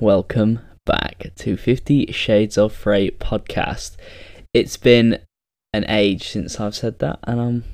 [0.00, 3.96] welcome back to 50 Shades of Frey podcast.
[4.54, 5.18] It's been
[5.74, 7.64] an age since I've said that, and I'm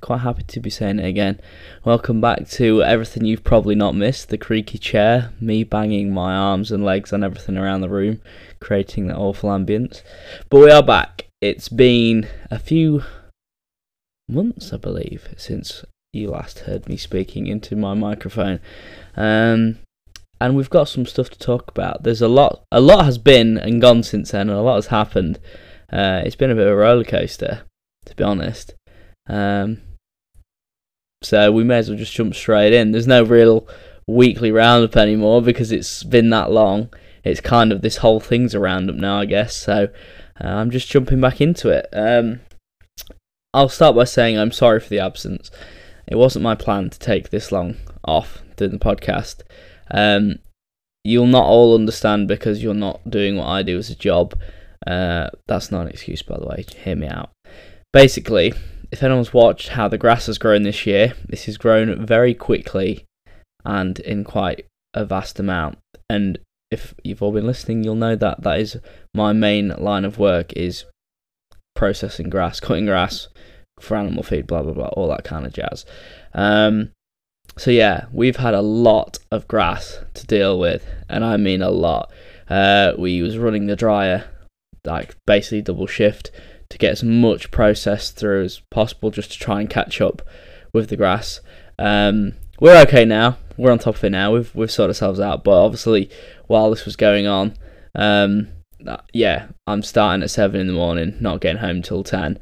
[0.00, 1.40] quite happy to be saying it again.
[1.84, 6.72] Welcome back to everything you've probably not missed the creaky chair, me banging my arms
[6.72, 8.20] and legs on everything around the room,
[8.60, 10.02] creating that awful ambience.
[10.50, 11.26] But we are back.
[11.40, 13.04] It's been a few
[14.28, 18.58] months, I believe, since you last heard me speaking into my microphone.
[19.16, 19.78] Um,
[20.40, 22.02] and we've got some stuff to talk about.
[22.02, 24.88] There's a lot, a lot has been and gone since then, and a lot has
[24.88, 25.38] happened.
[25.92, 27.62] Uh, it's been a bit of a roller coaster,
[28.04, 28.74] to be honest.
[29.28, 29.80] Um,
[31.22, 32.92] so we may as well just jump straight in.
[32.92, 33.66] There's no real
[34.06, 36.90] weekly roundup anymore because it's been that long.
[37.24, 39.56] It's kind of this whole thing's a roundup now, I guess.
[39.56, 39.88] So
[40.40, 41.88] uh, I'm just jumping back into it.
[41.92, 42.40] Um,
[43.52, 45.50] I'll start by saying I'm sorry for the absence.
[46.06, 49.42] It wasn't my plan to take this long off doing the podcast.
[49.90, 50.38] Um,
[51.04, 54.34] you'll not all understand because you're not doing what I do as a job.
[54.86, 56.64] Uh, that's not an excuse, by the way.
[56.84, 57.30] Hear me out.
[57.92, 58.52] Basically,
[58.90, 63.04] if anyone's watched how the grass has grown this year, this has grown very quickly
[63.64, 65.78] and in quite a vast amount.
[66.08, 66.38] And
[66.70, 68.78] if you've all been listening, you'll know that that is
[69.14, 70.84] my main line of work is
[71.74, 73.28] processing grass, cutting grass
[73.80, 75.84] for animal feed, blah blah blah, all that kind of jazz.
[76.32, 76.90] Um,
[77.58, 81.70] so yeah, we've had a lot of grass to deal with, and I mean a
[81.70, 82.10] lot.
[82.48, 84.24] Uh, we was running the dryer
[84.84, 86.30] like basically double shift
[86.68, 90.22] to get as much process through as possible, just to try and catch up
[90.72, 91.40] with the grass.
[91.78, 93.38] Um, we're okay now.
[93.56, 94.32] We're on top of it now.
[94.32, 95.44] We've we've sorted ourselves out.
[95.44, 96.10] But obviously,
[96.46, 97.54] while this was going on,
[97.94, 98.48] um,
[99.12, 102.38] yeah, I'm starting at seven in the morning, not getting home till ten.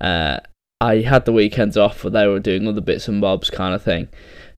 [0.00, 0.38] Uh,
[0.80, 3.82] I had the weekends off, but they were doing other bits and bobs kind of
[3.82, 4.08] thing.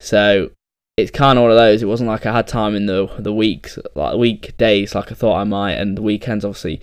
[0.01, 0.51] So
[0.97, 1.83] it's kind of one of those.
[1.83, 5.39] It wasn't like I had time in the the weeks, like weekdays, like I thought
[5.39, 6.45] I might, and the weekends.
[6.45, 6.81] Obviously,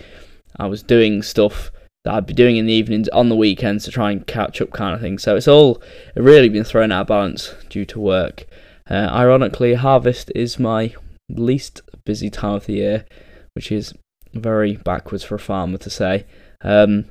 [0.57, 1.71] I was doing stuff
[2.05, 4.71] that I'd be doing in the evenings on the weekends to try and catch up,
[4.71, 5.17] kind of thing.
[5.17, 5.81] So it's all
[6.15, 8.45] really been thrown out of balance due to work.
[8.89, 10.93] Uh, ironically, harvest is my
[11.29, 13.05] least busy time of the year,
[13.53, 13.93] which is
[14.33, 16.25] very backwards for a farmer to say.
[16.61, 17.05] Um,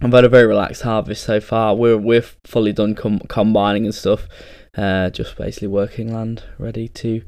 [0.00, 1.76] I've had a very relaxed harvest so far.
[1.76, 4.26] We're we're fully done com- combining and stuff.
[4.76, 7.22] Uh, just basically working land ready to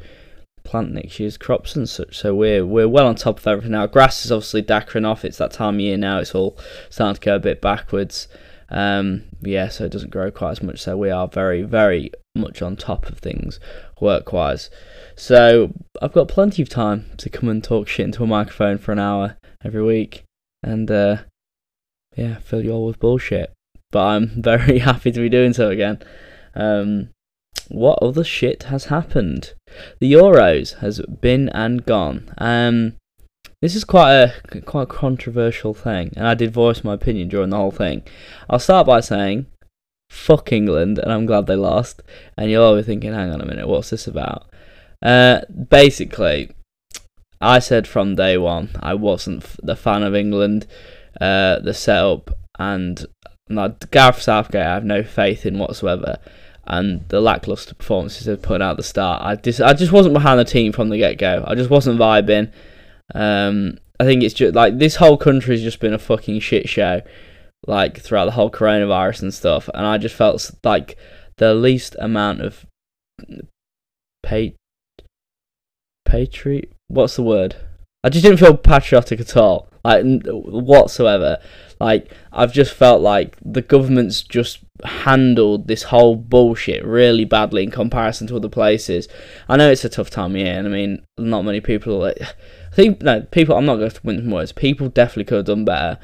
[0.64, 2.16] plant next year's crops and such.
[2.16, 3.86] So we're we're well on top of everything now.
[3.86, 5.24] Grass is obviously dackering off.
[5.24, 6.18] It's that time of year now.
[6.18, 8.28] It's all starting to go a bit backwards.
[8.70, 10.80] Um, yeah, so it doesn't grow quite as much.
[10.80, 13.60] So we are very very much on top of things
[14.00, 14.70] work wise.
[15.14, 15.72] So
[16.02, 18.98] I've got plenty of time to come and talk shit into a microphone for an
[18.98, 20.24] hour every week,
[20.62, 21.18] and uh,
[22.16, 23.52] yeah, fill you all with bullshit.
[23.92, 26.02] But I'm very happy to be doing so again.
[26.54, 27.10] Um,
[27.68, 29.54] what other shit has happened?
[30.00, 32.32] The Euros has been and gone.
[32.38, 32.96] Um,
[33.60, 37.50] this is quite a quite a controversial thing, and I did voice my opinion during
[37.50, 38.02] the whole thing.
[38.50, 39.46] I'll start by saying,
[40.10, 42.02] "Fuck England," and I'm glad they lost.
[42.36, 44.50] And you'll all be thinking, "Hang on a minute, what's this about?"
[45.02, 46.50] Uh, basically,
[47.40, 50.66] I said from day one I wasn't the fan of England,
[51.20, 53.06] uh, the setup, and
[53.48, 54.66] not Gareth Southgate.
[54.66, 56.18] I have no faith in whatsoever
[56.66, 59.22] and the lackluster performances they've put out at the start.
[59.22, 61.44] I just I just wasn't behind the team from the get go.
[61.46, 62.52] I just wasn't vibing.
[63.14, 67.02] Um, I think it's just like this whole country's just been a fucking shit show,
[67.66, 69.68] like throughout the whole coronavirus and stuff.
[69.74, 70.96] And I just felt like
[71.36, 72.66] the least amount of
[74.22, 74.54] pay
[76.04, 76.72] patriot.
[76.88, 77.56] What's the word?
[78.04, 81.38] I just didn't feel patriotic at all, like whatsoever.
[81.80, 87.70] Like I've just felt like the government's just handled this whole bullshit really badly in
[87.70, 89.08] comparison to other places.
[89.48, 91.98] I know it's a tough time year, and I mean, not many people.
[91.98, 92.20] Like,
[92.72, 93.56] I think no people.
[93.56, 94.52] I'm not going to win some words.
[94.52, 95.98] People definitely could have done better.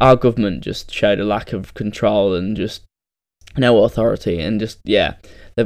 [0.00, 2.82] Our government just showed a lack of control and just
[3.58, 5.16] no authority, and just yeah,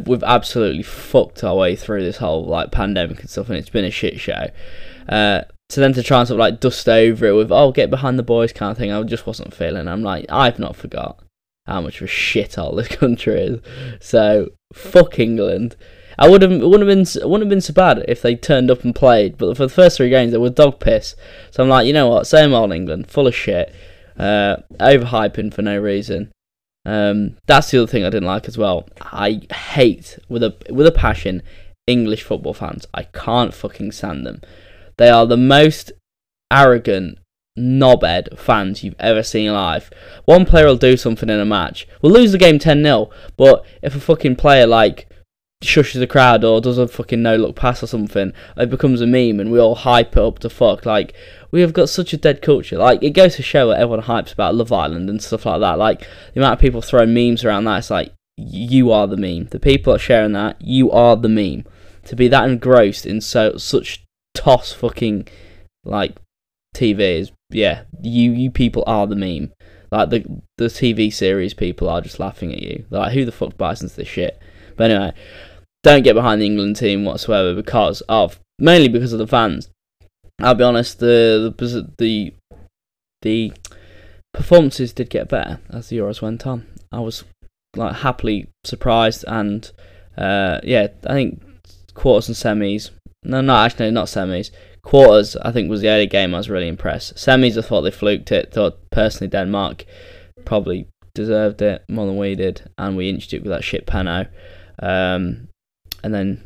[0.04, 3.84] we've absolutely fucked our way through this whole like pandemic and stuff, and it's been
[3.84, 4.48] a shit show.
[5.08, 7.90] Uh, so then to try and sort of like dust over it with oh get
[7.90, 9.88] behind the boys kind of thing, I just wasn't feeling.
[9.88, 11.20] I'm like I've not forgot
[11.66, 13.60] how much of a shithole this country is.
[14.00, 15.76] So fuck England.
[16.18, 18.84] I would have wouldn't have been wouldn't have been so bad if they turned up
[18.84, 21.14] and played, but for the first three games they were dog piss.
[21.50, 23.74] So I'm like, you know what, same old England, full of shit,
[24.18, 26.30] uh, overhyping for no reason.
[26.84, 28.88] Um, that's the other thing I didn't like as well.
[29.00, 31.42] I hate with a with a passion
[31.86, 32.86] English football fans.
[32.92, 34.42] I can't fucking stand them.
[35.00, 35.92] They are the most
[36.52, 37.20] arrogant
[37.58, 39.88] knobhead fans you've ever seen live.
[40.26, 41.88] One player will do something in a match.
[42.02, 43.08] We'll lose the game 10 0,
[43.38, 45.08] but if a fucking player like
[45.64, 49.06] shushes the crowd or does a fucking no look pass or something, it becomes a
[49.06, 50.84] meme and we all hype it up to fuck.
[50.84, 51.14] Like
[51.50, 52.76] we have got such a dead culture.
[52.76, 55.78] Like it goes to show that everyone hypes about Love Island and stuff like that.
[55.78, 56.00] Like
[56.34, 59.46] the amount of people throwing memes around that, it's like you are the meme.
[59.46, 61.64] The people are sharing that, you are the meme.
[62.04, 64.04] To be that engrossed in so such
[64.40, 65.28] toss fucking
[65.84, 66.16] like
[66.74, 67.30] TVs.
[67.50, 69.52] yeah, you you people are the meme.
[69.92, 70.24] Like the
[70.56, 72.86] the TV series people are just laughing at you.
[72.90, 74.40] Like who the fuck buys into this shit?
[74.76, 75.12] But anyway,
[75.82, 79.68] don't get behind the England team whatsoever because of mainly because of the fans.
[80.40, 82.34] I'll be honest, the the the,
[83.20, 83.52] the
[84.32, 86.66] performances did get better as the Euros went on.
[86.90, 87.24] I was
[87.76, 89.70] like happily surprised, and
[90.16, 91.42] uh, yeah, I think
[91.92, 92.90] quarters and semis.
[93.22, 94.50] No, no, actually, not semis.
[94.82, 97.16] Quarters, I think, was the only game I was really impressed.
[97.16, 98.52] Semis, I thought they fluked it.
[98.52, 99.84] Thought personally, Denmark
[100.44, 104.28] probably deserved it more than we did, and we inched it with that shit pano.
[104.82, 105.48] Um,
[106.02, 106.42] and then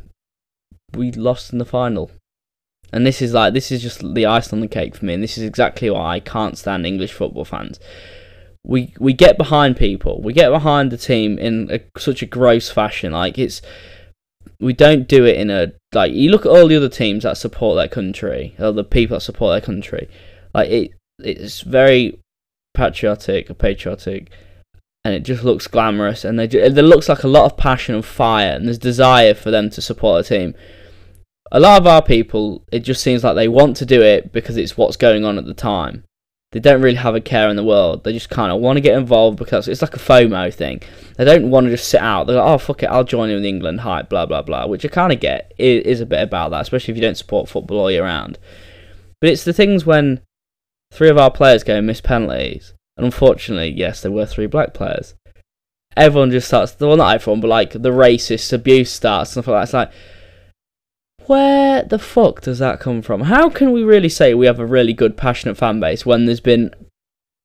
[0.94, 2.10] we lost in the final.
[2.92, 5.22] And this is like this is just the icing on the cake for me, and
[5.22, 7.78] this is exactly why I can't stand English football fans.
[8.64, 12.70] We we get behind people, we get behind the team in a, such a gross
[12.70, 13.12] fashion.
[13.12, 13.62] Like it's
[14.60, 17.36] we don't do it in a like you look at all the other teams that
[17.36, 20.08] support their country, or the people that support their country.
[20.52, 22.18] Like it it's very
[22.74, 24.30] patriotic patriotic
[25.04, 27.94] and it just looks glamorous and they just, there looks like a lot of passion
[27.94, 30.54] and fire and there's desire for them to support a team
[31.52, 34.56] a lot of our people it just seems like they want to do it because
[34.56, 36.02] it's what's going on at the time
[36.54, 38.04] they don't really have a care in the world.
[38.04, 40.82] They just kind of want to get involved because it's like a fomo thing.
[41.16, 42.28] They don't want to just sit out.
[42.28, 44.84] They're like oh fuck it i'll join in with england hype blah blah blah which
[44.84, 45.52] i kind of get.
[45.58, 48.38] It is a bit about that especially if you don't support football all year round.
[49.20, 50.20] But it's the things when
[50.92, 54.74] three of our players go and miss penalties and unfortunately, yes, there were three black
[54.74, 55.14] players.
[55.96, 59.58] Everyone just starts, well, not everyone, but like the racist abuse starts, and stuff like
[59.58, 59.64] that.
[59.64, 59.92] It's like,
[61.26, 63.22] where the fuck does that come from?
[63.22, 66.40] How can we really say we have a really good, passionate fan base when there's
[66.40, 66.74] been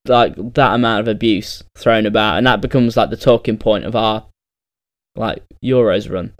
[0.06, 3.96] like that amount of abuse thrown about, and that becomes like the talking point of
[3.96, 4.26] our
[5.16, 6.34] like Euros run?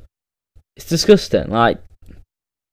[0.76, 1.50] It's disgusting.
[1.50, 1.78] Like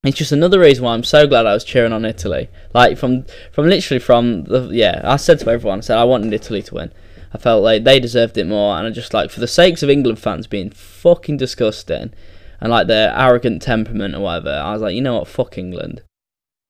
[0.04, 2.50] it's just another reason why I'm so glad I was cheering on Italy.
[2.74, 6.34] Like from from literally from the yeah, I said to everyone, I said I wanted
[6.34, 6.92] Italy to win.
[7.34, 9.90] I felt like they deserved it more, and I just like for the sakes of
[9.90, 12.14] England fans being fucking disgusting,
[12.60, 16.02] and like their arrogant temperament or whatever, I was like, you know what, fuck England.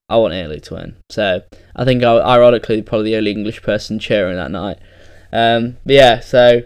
[0.08, 0.96] I want Italy to win.
[1.10, 1.42] So
[1.76, 4.78] I think I ironically probably the only English person cheering that night.
[5.32, 6.62] Um, but yeah, so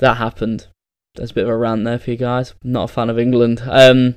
[0.00, 0.66] that happened.
[1.14, 2.54] There's a bit of a rant there for you guys.
[2.64, 3.62] I'm not a fan of England.
[3.64, 4.16] Um,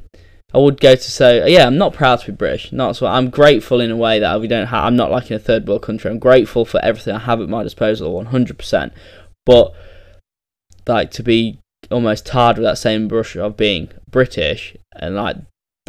[0.54, 2.72] I would go to say, yeah, I'm not proud to be British.
[2.72, 3.06] Not so.
[3.06, 4.84] I'm grateful in a way that we don't have.
[4.84, 6.10] I'm not like in a third world country.
[6.10, 8.58] I'm grateful for everything I have at my disposal, 100.
[8.58, 8.94] percent
[9.46, 9.74] But
[10.88, 11.60] like to be
[11.92, 15.38] almost tarred with that same brush of being British and like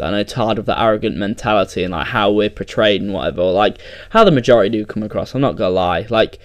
[0.01, 3.77] I know tarred with that arrogant mentality and like how we're portrayed and whatever, like
[4.09, 5.35] how the majority do come across.
[5.35, 6.07] I'm not gonna lie.
[6.09, 6.39] Like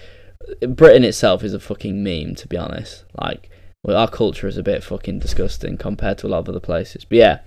[0.67, 3.05] Britain itself is a fucking meme, to be honest.
[3.19, 3.49] Like
[3.83, 7.05] well, our culture is a bit fucking disgusting compared to a lot of other places.
[7.05, 7.39] But yeah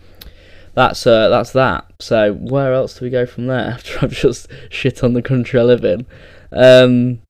[0.74, 1.86] that's uh, that's that.
[1.98, 5.60] So where else do we go from there after I've just shit on the country
[5.60, 6.06] I live in?
[6.52, 7.20] Um,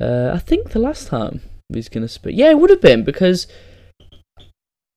[0.00, 1.40] uh, I think the last time
[1.70, 3.46] was gonna speak, yeah, it would have been because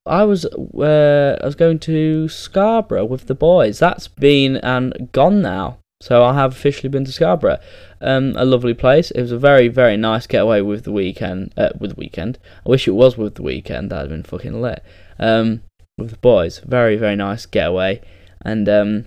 [0.06, 3.80] I was uh, I was going to Scarborough with the boys.
[3.80, 5.78] That's been and gone now.
[6.02, 7.60] So I have officially been to Scarborough.
[8.00, 9.12] Um, a lovely place.
[9.12, 11.54] It was a very very nice getaway with the weekend.
[11.58, 12.40] Uh, with the weekend.
[12.66, 13.92] I wish it was with the weekend.
[13.92, 14.84] That'd been fucking lit.
[15.20, 15.62] Um,
[16.00, 16.60] with the boys.
[16.60, 18.02] Very, very nice getaway.
[18.42, 19.06] And um,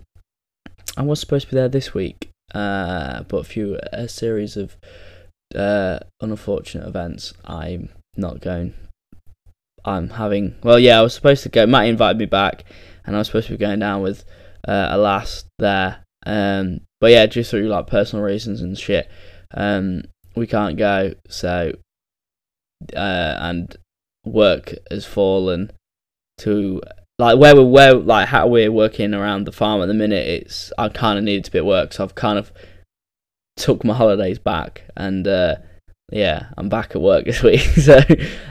[0.96, 4.76] I was supposed to be there this week, uh, but a few a series of
[5.54, 7.34] uh, unfortunate events.
[7.44, 8.74] I'm not going.
[9.84, 10.56] I'm having.
[10.62, 11.66] Well, yeah, I was supposed to go.
[11.66, 12.64] Matt invited me back,
[13.04, 14.24] and I was supposed to be going down with
[14.66, 16.04] uh, a lass there.
[16.24, 19.10] Um, but yeah, just through like personal reasons and shit,
[19.54, 20.04] um,
[20.36, 21.14] we can't go.
[21.28, 21.72] So,
[22.94, 23.76] uh, and
[24.24, 25.72] work has fallen
[26.38, 26.80] to
[27.18, 30.26] like where we're where like how we're working around the farm at the minute.
[30.26, 32.52] It's I kind of needed to be at work, so I've kind of
[33.56, 35.56] took my holidays back, and uh,
[36.10, 37.60] yeah, I'm back at work this week.
[37.60, 38.00] so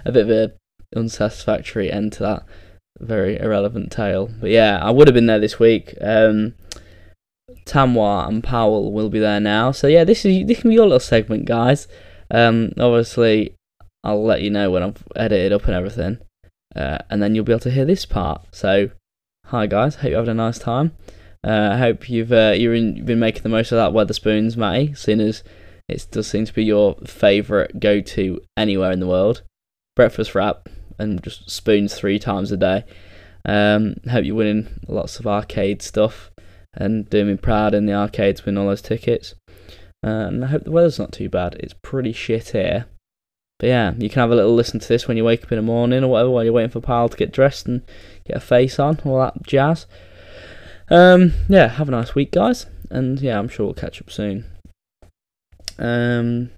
[0.05, 0.53] a bit of a
[0.95, 2.43] unsatisfactory end to that
[2.99, 4.29] very irrelevant tale.
[4.39, 5.95] But yeah, I would have been there this week.
[6.01, 6.55] Um,
[7.65, 9.71] Tamwa and Powell will be there now.
[9.71, 11.87] So yeah, this is this can be your little segment, guys.
[12.29, 13.55] Um, obviously,
[14.03, 16.19] I'll let you know when I've edited up and everything
[16.75, 18.45] uh, and then you'll be able to hear this part.
[18.51, 18.91] So,
[19.47, 20.95] hi guys, hope you're having a nice time.
[21.43, 24.93] Uh, I hope you've uh, you're in, been making the most of that Wetherspoons, Matty,
[24.93, 25.43] seeing as
[25.87, 29.41] it does seem to be your favourite go-to anywhere in the world.
[29.95, 30.69] Breakfast wrap
[30.99, 32.85] and just spoons three times a day.
[33.43, 36.31] Um, hope you're winning lots of arcade stuff
[36.73, 39.35] and doing me proud in the arcades winning all those tickets.
[40.03, 41.55] And I hope the weather's not too bad.
[41.59, 42.85] It's pretty shit here.
[43.59, 45.57] But yeah, you can have a little listen to this when you wake up in
[45.57, 47.83] the morning or whatever while you're waiting for Pal to get dressed and
[48.25, 49.85] get a face on, all that jazz.
[50.91, 52.65] Um, yeah, have a nice week, guys.
[52.89, 54.45] And yeah, I'm sure we'll catch up soon.
[55.79, 56.51] Um,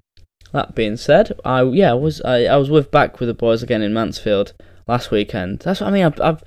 [0.52, 3.80] that being said, I yeah, was I, I was with back with the boys again
[3.80, 4.52] in Mansfield
[4.88, 5.60] last weekend.
[5.60, 6.04] That's what I mean.
[6.04, 6.42] I've I've,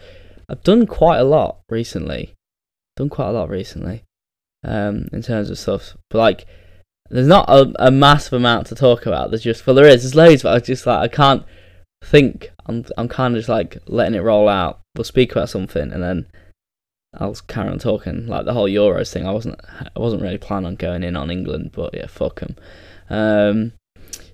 [0.49, 2.33] I've done quite a lot recently.
[2.97, 4.03] Done quite a lot recently.
[4.65, 6.45] Um, in terms of stuff, but like
[7.09, 9.31] there's not a, a massive amount to talk about.
[9.31, 10.03] There's just well, there is.
[10.03, 11.43] There's loads, but I just like I can't
[12.03, 12.51] think.
[12.65, 14.81] I'm I'm kind of just like letting it roll out.
[14.95, 16.25] We'll speak about something, and then
[17.17, 18.27] I'll carry on talking.
[18.27, 19.27] Like the whole Euros thing.
[19.27, 19.59] I wasn't
[19.95, 22.55] I wasn't really planning on going in on England, but yeah, fuck them.
[23.09, 23.73] Um,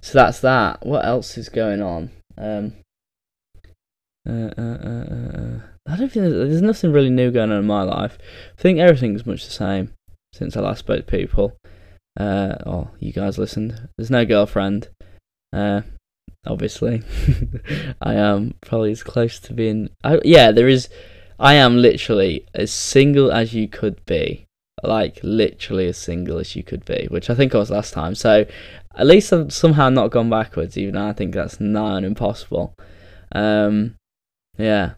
[0.02, 0.86] so that's that.
[0.86, 2.12] What else is going on?
[2.38, 2.74] Um,
[4.28, 5.60] uh, uh, uh, uh, uh.
[5.86, 8.18] I don't think there's, there's nothing really new going on in my life.
[8.58, 9.94] I think everything's much the same
[10.32, 11.58] since I last spoke to people
[12.20, 13.90] uh, oh, you guys listened.
[13.98, 14.90] There's no girlfriend.
[16.46, 17.02] Obviously,
[18.02, 19.90] I am probably as close to being.
[20.04, 20.90] I, yeah, there is.
[21.44, 24.46] I am literally as single as you could be.
[24.82, 28.16] Like literally as single as you could be, which I think I was last time.
[28.16, 28.46] So
[28.96, 32.74] at least I've somehow not gone backwards, even though I think that's nigh on impossible.
[33.34, 33.96] Um,
[34.58, 34.94] yeah,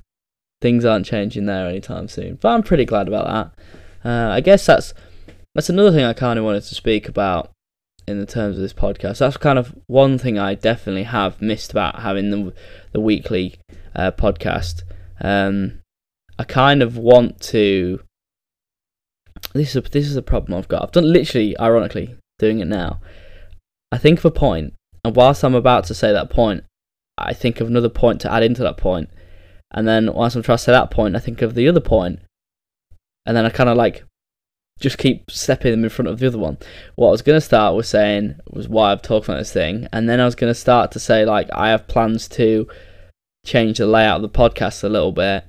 [0.62, 2.36] things aren't changing there anytime soon.
[2.36, 3.56] But I'm pretty glad about
[4.04, 4.08] that.
[4.08, 4.94] Uh, I guess that's
[5.56, 7.52] that's another thing I kind of wanted to speak about
[8.08, 9.18] in the terms of this podcast.
[9.18, 12.54] That's kind of one thing I definitely have missed about having the
[12.92, 13.56] the weekly
[13.96, 14.84] uh, podcast.
[15.20, 15.80] Um,
[16.38, 18.02] I kind of want to.
[19.54, 20.84] This is a, this is a problem I've got.
[20.84, 23.00] I've done literally, ironically, doing it now.
[23.92, 24.74] I think of a point,
[25.04, 26.64] and whilst I'm about to say that point,
[27.18, 29.10] I think of another point to add into that point,
[29.72, 32.20] and then whilst I'm trying to say that point, I think of the other point,
[33.26, 34.04] and then I kind of like
[34.80, 36.58] just keep stepping them in front of the other one.
[36.96, 39.88] What I was going to start with saying was why I've talked about this thing,
[39.94, 42.68] and then I was going to start to say like I have plans to
[43.46, 45.46] change the layout of the podcast a little bit,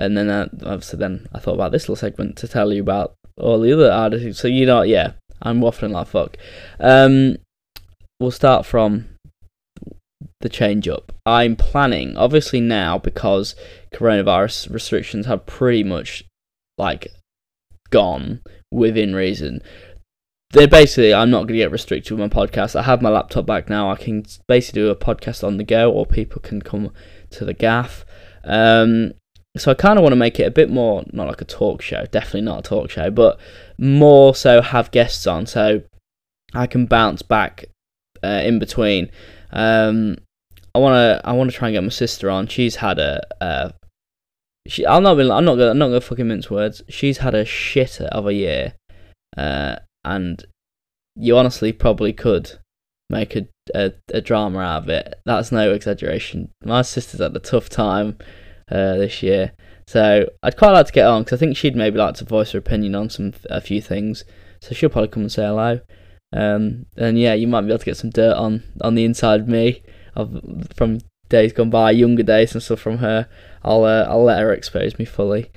[0.00, 3.14] and then uh, obviously then I thought about this little segment to tell you about
[3.36, 4.40] all the other artists.
[4.40, 6.36] So you know, yeah, I'm waffling like fuck.
[6.80, 7.36] Um,
[8.18, 9.10] we'll start from
[10.40, 11.12] the change up.
[11.26, 13.54] I'm planning, obviously now because
[13.94, 16.24] coronavirus restrictions have pretty much
[16.78, 17.08] like
[17.90, 18.40] gone
[18.72, 19.62] within reason.
[20.52, 22.74] They're basically, I'm not going to get restricted with my podcast.
[22.74, 23.90] I have my laptop back now.
[23.90, 26.92] I can basically do a podcast on the go, or people can come
[27.30, 28.04] to the gaff.
[28.42, 29.12] Um,
[29.60, 31.82] so I kind of want to make it a bit more, not like a talk
[31.82, 33.38] show, definitely not a talk show, but
[33.78, 35.82] more so have guests on, so
[36.54, 37.66] I can bounce back
[38.22, 39.10] uh, in between.
[39.52, 40.16] Um,
[40.74, 42.46] I want to, I want to try and get my sister on.
[42.46, 43.74] She's had a,
[44.66, 45.18] she, I'm not.
[45.18, 45.70] I'm not gonna.
[45.70, 46.82] I'm not gonna fucking mince words.
[46.88, 48.74] She's had a shitter of a year,
[49.36, 50.44] uh, and
[51.16, 52.52] you honestly probably could
[53.08, 55.18] make a, a, a drama out of it.
[55.24, 56.50] That's no exaggeration.
[56.64, 58.18] My sister's had a tough time
[58.70, 59.52] uh, this year,
[59.86, 62.52] so I'd quite like to get on because I think she'd maybe like to voice
[62.52, 64.24] her opinion on some a few things.
[64.60, 65.80] So she'll probably come and say hello.
[66.32, 69.40] Um, and yeah, you might be able to get some dirt on on the inside
[69.40, 69.82] of me
[70.14, 70.40] of
[70.76, 73.28] from days gone by, younger days and stuff from her.
[73.64, 75.50] I'll uh, I'll let her expose me fully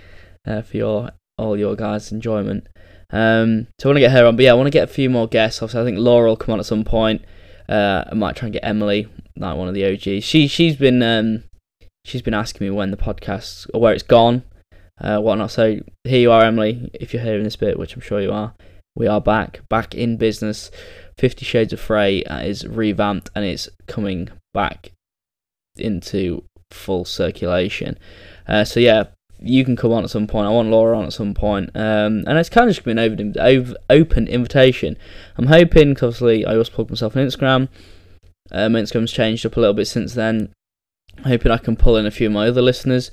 [0.47, 2.67] uh, for your all your guys' enjoyment.
[3.11, 4.93] Um, so I want to get her on, but yeah, I want to get a
[4.93, 5.61] few more guests.
[5.61, 7.23] Obviously, I think Laura will come on at some point.
[7.69, 10.23] Uh, I might try and get Emily, like one of the OGs.
[10.23, 11.43] She she's been um,
[12.03, 14.43] she's been asking me when the podcast or where it's gone,
[14.99, 15.51] uh, whatnot.
[15.51, 16.89] So here you are, Emily.
[16.93, 18.53] If you're hearing this bit, which I'm sure you are,
[18.95, 20.69] we are back, back in business.
[21.17, 24.91] Fifty Shades of Frey is revamped and it's coming back
[25.77, 27.97] into full circulation.
[28.47, 29.05] Uh, so yeah,
[29.39, 30.47] you can come on at some point.
[30.47, 31.69] I want Laura on at some point.
[31.75, 34.97] Um, and it's kind of just been an open, open invitation.
[35.37, 37.67] I'm hoping, cause obviously, I also plug myself on Instagram.
[38.51, 40.53] Um, Instagram's changed up a little bit since then.
[41.23, 43.11] Hoping I can pull in a few of my other listeners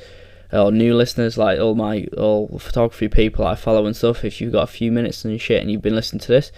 [0.52, 4.24] or new listeners, like all my all photography people I follow and stuff.
[4.24, 6.50] If you've got a few minutes and shit and you've been listening to this,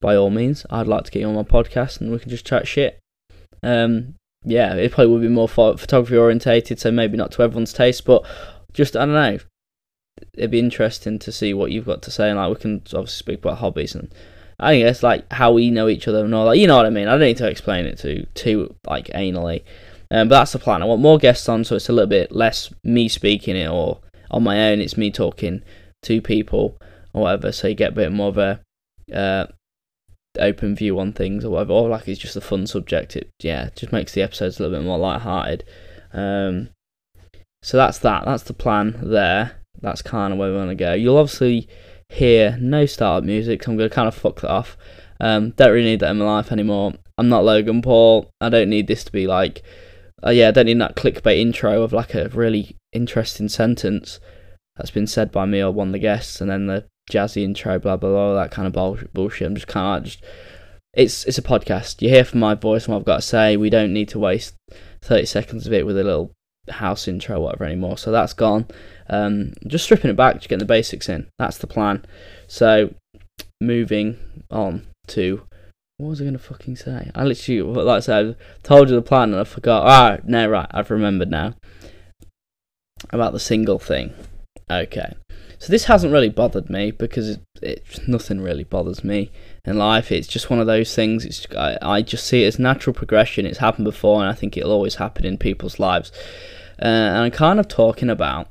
[0.00, 2.46] by all means, I'd like to get you on my podcast and we can just
[2.46, 2.98] chat shit.
[3.62, 8.04] Um, yeah, it probably would be more photography orientated, so maybe not to everyone's taste,
[8.04, 8.24] but
[8.72, 9.38] just I don't know.
[10.34, 13.06] It'd be interesting to see what you've got to say, and like we can obviously
[13.06, 14.12] speak about hobbies and
[14.58, 16.58] I guess like how we know each other and all that.
[16.58, 17.08] You know what I mean?
[17.08, 19.62] I don't need to explain it to too like anally,
[20.10, 20.82] um, but that's the plan.
[20.82, 24.00] I want more guests on, so it's a little bit less me speaking it or
[24.30, 24.80] on my own.
[24.80, 25.62] It's me talking
[26.02, 26.80] to people
[27.12, 28.60] or whatever, so you get a bit more of a
[29.14, 29.46] uh,
[30.38, 33.16] open view on things or whatever, or like it's just a fun subject.
[33.16, 35.64] It yeah, just makes the episodes a little bit more light-hearted.
[36.12, 36.70] Um,
[37.62, 38.24] so that's that.
[38.24, 39.62] That's the plan there.
[39.80, 40.94] That's kind of where we want to go.
[40.94, 41.68] You'll obviously
[42.08, 44.76] hear no startup music, so I'm to kind of fuck that off.
[45.20, 46.94] Um, don't really need that in my life anymore.
[47.18, 48.30] I'm not Logan Paul.
[48.40, 49.62] I don't need this to be like,
[50.24, 54.20] uh, yeah, I don't need that clickbait intro of like a really interesting sentence
[54.76, 57.78] that's been said by me or one of the guests, and then the jazzy intro,
[57.78, 59.46] blah blah blah, that kind of bullshit.
[59.46, 60.24] I'm just kind of just.
[60.92, 62.02] It's it's a podcast.
[62.02, 63.56] You hear from my voice and what I've got to say.
[63.56, 64.56] We don't need to waste
[65.02, 66.32] thirty seconds of it with a little
[66.68, 67.96] house intro, whatever anymore.
[67.96, 68.66] So that's gone.
[69.08, 71.28] Um, just stripping it back, just getting the basics in.
[71.38, 72.04] That's the plan.
[72.48, 72.92] So
[73.60, 74.18] moving
[74.50, 75.42] on to
[76.00, 77.10] what was I gonna fucking say?
[77.14, 79.86] I literally, like I said, told you the plan and I forgot.
[79.86, 81.54] Ah, no, right, I've remembered now
[83.10, 84.14] about the single thing.
[84.70, 85.14] Okay,
[85.58, 89.30] so this hasn't really bothered me because it, it nothing really bothers me
[89.66, 90.10] in life.
[90.10, 91.26] It's just one of those things.
[91.26, 93.44] It's I, I just see it as natural progression.
[93.44, 96.10] It's happened before, and I think it'll always happen in people's lives.
[96.80, 98.48] Uh, and I'm kind of talking about,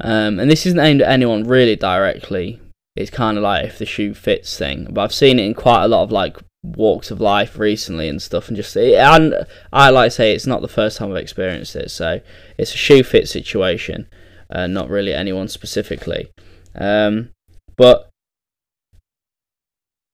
[0.00, 2.60] um, and this isn't aimed at anyone really directly.
[2.94, 5.84] It's kind of like if the shoe fits thing, but I've seen it in quite
[5.84, 9.34] a lot of like walks of life recently and stuff, and just and
[9.72, 11.90] I like to say it's not the first time I've experienced it.
[11.90, 12.20] So
[12.58, 14.08] it's a shoe fit situation,
[14.50, 16.30] uh, not really anyone specifically,
[16.74, 17.30] um,
[17.76, 18.10] but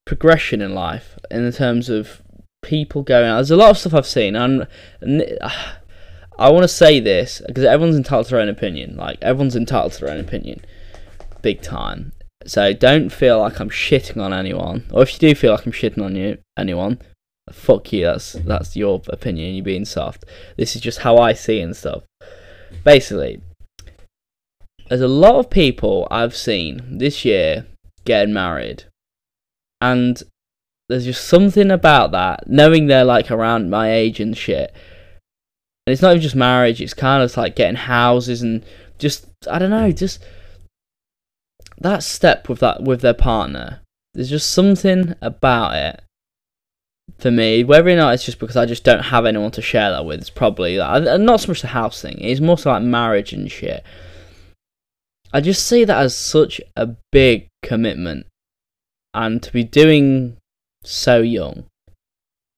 [0.06, 2.23] progression in life in terms of
[2.62, 3.25] people going.
[3.25, 4.66] There's a lot of stuff I've seen, and,
[6.40, 8.97] I want to say this because everyone's entitled to their own opinion.
[8.97, 10.64] Like everyone's entitled to their own opinion,
[11.42, 12.12] big time.
[12.49, 15.73] So don't feel like I'm shitting on anyone, or if you do feel like I'm
[15.73, 16.99] shitting on you, anyone,
[17.52, 18.05] fuck you.
[18.05, 19.55] That's that's your opinion.
[19.55, 20.25] You're being soft.
[20.57, 22.05] This is just how I see and stuff.
[22.85, 23.43] Basically,
[24.88, 27.67] there's a lot of people I've seen this year
[28.07, 28.85] getting married,
[29.83, 30.23] and
[30.88, 32.49] there's just something about that.
[32.49, 34.75] Knowing they're like around my age and shit,
[35.87, 36.81] and it's not even just marriage.
[36.81, 38.64] It's kind of like getting houses and
[38.99, 40.25] just I don't know, just
[41.80, 43.80] that step with that with their partner.
[44.14, 46.02] There's just something about it
[47.18, 47.62] for me.
[47.64, 50.21] Whether or not it's just because I just don't have anyone to share that with,
[50.21, 52.19] it's probably not so much the house thing.
[52.21, 53.84] It's more so like marriage and shit.
[55.32, 58.26] I just see that as such a big commitment,
[59.14, 60.36] and to be doing
[60.84, 61.64] so young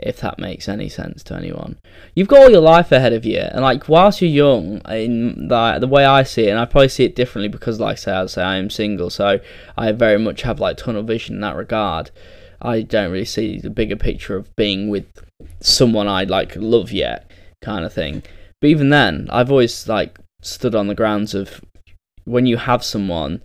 [0.02, 1.78] if that makes any sense to anyone.
[2.14, 5.78] You've got all your life ahead of you, and like whilst you're young, in the
[5.80, 8.12] the way I see it, and I probably see it differently because, like I say,
[8.12, 9.40] I say I am single, so
[9.76, 12.10] I very much have like tunnel vision in that regard.
[12.62, 15.06] I don't really see the bigger picture of being with
[15.60, 17.30] someone I like love yet,
[17.62, 18.22] kind of thing.
[18.60, 21.62] But even then, I've always like stood on the grounds of
[22.24, 23.42] when you have someone,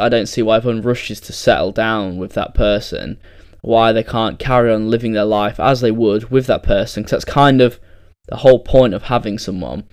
[0.00, 3.18] I don't see why everyone rushes to settle down with that person
[3.62, 7.10] why they can't carry on living their life as they would with that person because
[7.10, 7.78] that's kind of
[8.28, 9.84] the whole point of having someone.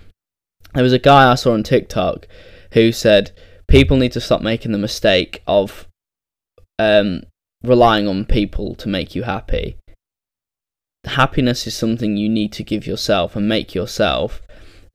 [0.74, 2.26] There was a guy I saw on TikTok
[2.72, 3.32] who said
[3.66, 5.86] people need to stop making the mistake of
[6.78, 7.22] um,
[7.62, 9.76] relying on people to make you happy.
[11.04, 14.42] Happiness is something you need to give yourself and make yourself.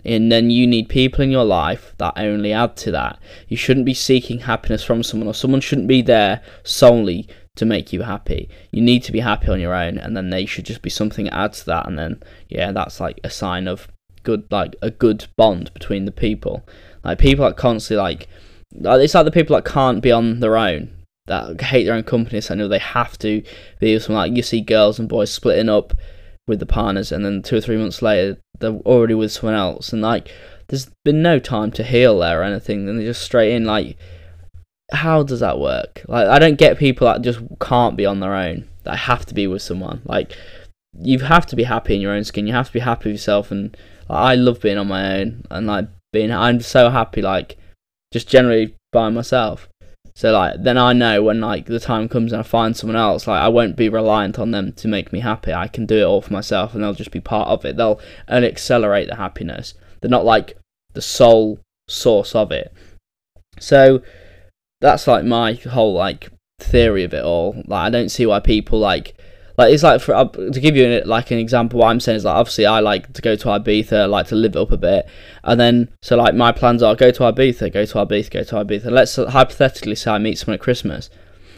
[0.06, 3.20] And then you need people in your life that only add to that.
[3.48, 7.94] You shouldn't be seeking happiness from someone, or someone shouldn't be there solely to make
[7.94, 8.50] you happy.
[8.72, 11.26] You need to be happy on your own, and then they should just be something
[11.26, 11.88] that adds to that.
[11.88, 13.88] And then, yeah, that's like a sign of
[14.24, 16.66] good, like a good bond between the people.
[17.04, 18.28] Like people that constantly like,
[18.72, 20.90] it's like the people that can't be on their own,
[21.28, 23.44] that hate their own company, so I know they have to
[23.80, 24.30] be with someone.
[24.30, 25.94] Like you see girls and boys splitting up
[26.48, 29.94] with the partners, and then two or three months later they're already with someone else,
[29.94, 30.32] and like
[30.70, 32.86] there's been no time to heal there or anything.
[32.86, 33.98] Then they're just straight in like
[34.94, 36.04] how does that work?
[36.08, 38.68] Like, I don't get people that just can't be on their own.
[38.84, 40.02] That have to be with someone.
[40.06, 40.38] Like,
[41.00, 42.48] you have to be happy in your own skin.
[42.48, 43.52] You have to be happy with yourself.
[43.52, 43.76] And
[44.10, 45.44] like, I love being on my own.
[45.50, 47.22] And like being, I'm so happy.
[47.22, 47.58] Like,
[48.12, 49.68] just generally by myself.
[50.16, 53.28] So like, then I know when like the time comes and I find someone else,
[53.28, 55.52] like I won't be reliant on them to make me happy.
[55.52, 57.78] I can do it all for myself, and they'll just be part of it.
[57.78, 59.74] They'll only accelerate the happiness.
[60.02, 60.58] They're not like
[60.94, 62.72] the sole source of it.
[63.60, 64.04] So
[64.84, 67.56] that's like my whole like theory of it all.
[67.68, 69.16] Like I don't see why people like
[69.58, 71.80] like it's like for uh, to give you like an example.
[71.80, 74.58] What I'm saying is like obviously I like to go to Ibiza, like to live
[74.58, 75.08] it up a bit,
[75.46, 78.56] and then so like my plans are go to Ibiza, go to Ibiza, go to
[78.56, 78.92] Ibiza.
[78.92, 81.10] Let's hypothetically say I meet someone at Christmas,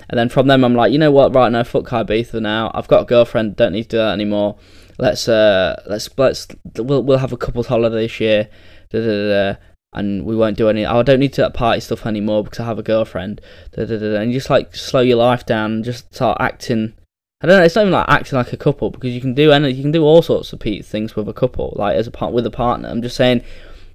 [0.08, 2.70] and then from them I'm like, you know what, right now fuck Ibiza now.
[2.76, 4.60] I've got a girlfriend, don't need to do that anymore.
[5.00, 8.50] Let's uh let's let's we'll we'll have a couple's holiday this year.
[8.92, 9.56] Da, da, da
[9.96, 10.86] and we won't do any.
[10.86, 13.42] Oh, I don't need to party stuff anymore because I have a girlfriend.
[13.74, 16.94] Da, da, da, and just like slow your life down and just start acting.
[17.42, 17.64] I don't know.
[17.64, 19.92] It's not even like acting like a couple because you can do any, you can
[19.92, 22.90] do all sorts of things with a couple, like as a part with a partner.
[22.90, 23.44] I'm just saying,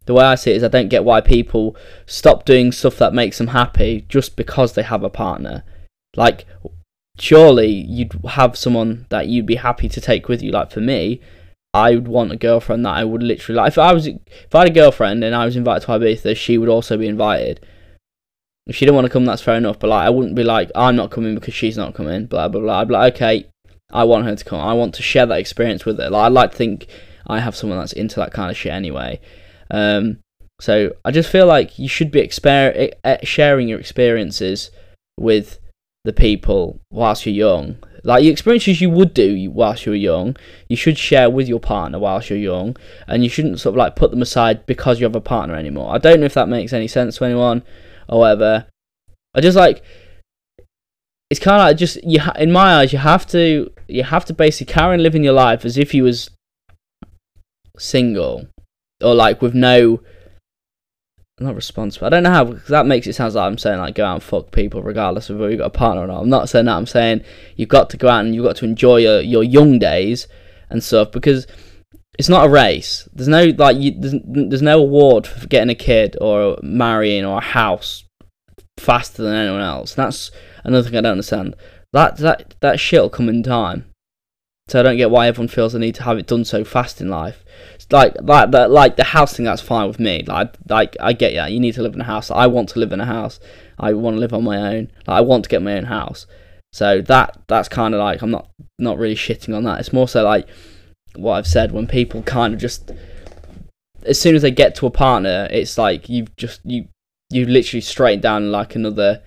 [0.07, 3.15] the way I see it is I don't get why people stop doing stuff that
[3.15, 5.63] makes them happy just because they have a partner.
[6.17, 6.47] Like,
[7.19, 10.51] surely you'd have someone that you'd be happy to take with you.
[10.51, 11.21] Like for me,
[11.73, 13.69] I would want a girlfriend that I would literally like.
[13.69, 16.59] If I was, if I had a girlfriend and I was invited to Ibiza, she
[16.59, 17.65] would also be invited.
[18.67, 19.79] If she didn't want to come, that's fair enough.
[19.79, 22.27] But like, I wouldn't be like, I'm not coming because she's not coming.
[22.27, 22.81] Blah blah blah.
[22.81, 23.47] I'd be like, okay,
[23.93, 24.61] I want her to come.
[24.61, 26.11] I want to share that experience with her.
[26.11, 26.87] Like, I'd like to think
[27.27, 29.21] I have someone that's into that kind of shit anyway.
[29.71, 30.19] Um,
[30.61, 34.71] so I just feel like you should be exper- sharing your experiences
[35.19, 35.59] with
[36.05, 37.77] the people whilst you're young.
[38.03, 40.37] Like the experiences you would do whilst you're young,
[40.69, 43.97] you should share with your partner whilst you're young, and you shouldn't sort of like
[43.97, 45.95] put them aside because you have a partner anymore.
[45.95, 47.63] I don't know if that makes any sense to anyone
[48.09, 48.67] or whatever.
[49.35, 49.83] I just like
[51.31, 52.21] it's kind of like just you.
[52.21, 55.33] Ha- in my eyes, you have to you have to basically carry on living your
[55.33, 56.31] life as if you was
[57.79, 58.49] single
[59.03, 60.01] or like with no
[61.41, 62.07] not responsible.
[62.07, 64.15] I don't know how because that makes it sound like I'm saying like go out
[64.15, 66.21] and fuck people regardless of whether you've got a partner or not.
[66.21, 66.77] I'm not saying that.
[66.77, 67.25] I'm saying
[67.57, 70.29] you've got to go out and you've got to enjoy your, your young days
[70.69, 71.47] and stuff because
[72.19, 73.09] it's not a race.
[73.13, 77.39] There's no like you, there's, there's no award for getting a kid or marrying or
[77.39, 78.05] a house
[78.79, 79.95] faster than anyone else.
[79.95, 80.31] That's
[80.65, 81.57] another thing I don't understand.
[81.93, 83.87] That that that shit'll come in time.
[84.69, 87.01] So I don't get why everyone feels the need to have it done so fast
[87.01, 87.45] in life.
[87.91, 90.23] Like like the like the house thing, that's fine with me.
[90.27, 92.31] Like like I get yeah, you need to live in a house.
[92.31, 93.41] I want to live in a house.
[93.79, 94.91] I want to live on my own.
[95.07, 96.27] Like, I want to get my own house.
[96.73, 98.49] So that that's kind of like I'm not
[98.79, 99.81] not really shitting on that.
[99.81, 100.49] It's more so like
[101.17, 102.93] what I've said when people kind of just
[104.05, 106.87] as soon as they get to a partner, it's like you've just you
[107.31, 109.23] you literally straight down like another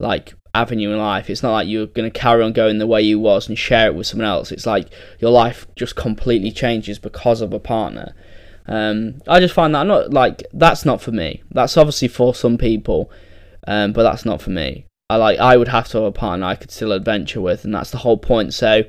[0.00, 1.30] like avenue in life.
[1.30, 3.86] It's not like you're going to carry on going the way you was and share
[3.86, 4.50] it with someone else.
[4.50, 4.88] It's like
[5.20, 8.14] your life just completely changes because of a partner.
[8.66, 11.42] Um, I just find that I'm not like that's not for me.
[11.50, 13.10] That's obviously for some people,
[13.66, 14.84] um, but that's not for me.
[15.08, 17.74] I like I would have to have a partner I could still adventure with, and
[17.74, 18.52] that's the whole point.
[18.52, 18.82] So,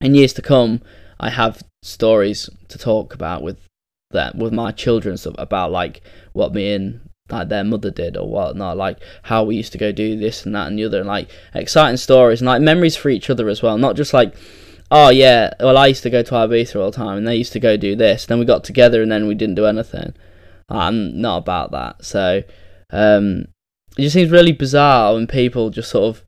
[0.00, 0.82] in years to come,
[1.20, 3.60] I have stories to talk about with
[4.10, 6.00] that with my children stuff about like
[6.32, 9.92] what me and like their mother did or whatnot, like how we used to go
[9.92, 13.08] do this and that and the other, and like exciting stories and like memories for
[13.08, 13.78] each other as well.
[13.78, 14.34] Not just like,
[14.90, 17.52] oh yeah, well I used to go to Ibiza all the time and they used
[17.52, 18.26] to go do this.
[18.26, 20.14] Then we got together and then we didn't do anything.
[20.68, 22.04] I'm not about that.
[22.04, 22.42] So
[22.90, 23.46] um,
[23.96, 26.24] it just seems really bizarre when people just sort of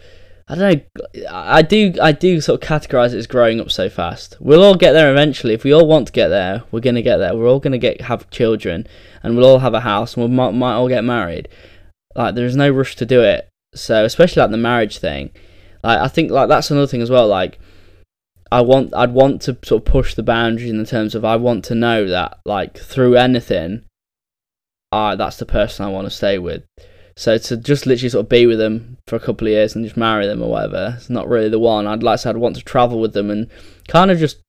[0.51, 0.83] I don't
[1.15, 1.29] know.
[1.31, 1.93] I do.
[2.01, 4.37] I do sort of categorize it as growing up so fast.
[4.41, 5.53] We'll all get there eventually.
[5.53, 7.37] If we all want to get there, we're gonna get there.
[7.37, 8.87] We're all gonna get have children,
[9.23, 11.49] and we'll all have a house, and we might, might all get married.
[12.17, 13.49] Like there's no rush to do it.
[13.75, 15.31] So especially like the marriage thing,
[15.85, 17.29] like I think like that's another thing as well.
[17.29, 17.59] Like
[18.51, 21.37] I want, I'd want to sort of push the boundaries in the terms of I
[21.37, 23.85] want to know that like through anything,
[24.93, 26.65] ah, that's the person I want to stay with.
[27.19, 29.85] So to just literally sort of be with them for a couple of years and
[29.85, 31.89] just marry them or whatever, it's not really the one.
[31.89, 33.51] I'd like to, I'd want to travel with them and
[33.89, 34.41] kind of just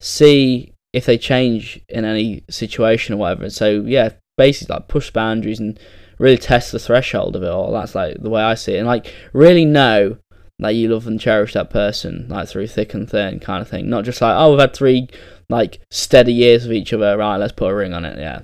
[0.00, 3.50] see if they change in any situation or whatever.
[3.50, 5.80] So yeah, basically like push boundaries and
[6.20, 7.72] really test the threshold of it all.
[7.72, 10.18] That's like the way I see it, and like really know
[10.60, 13.90] that you love and cherish that person like through thick and thin kind of thing.
[13.90, 15.08] Not just like oh we've had three
[15.48, 17.38] like steady years with each other, right?
[17.38, 18.16] Let's put a ring on it.
[18.16, 18.42] Yeah,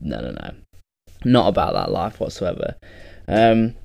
[0.00, 0.54] no, no, no,
[1.26, 2.76] not about that life whatsoever.
[3.28, 3.76] Um,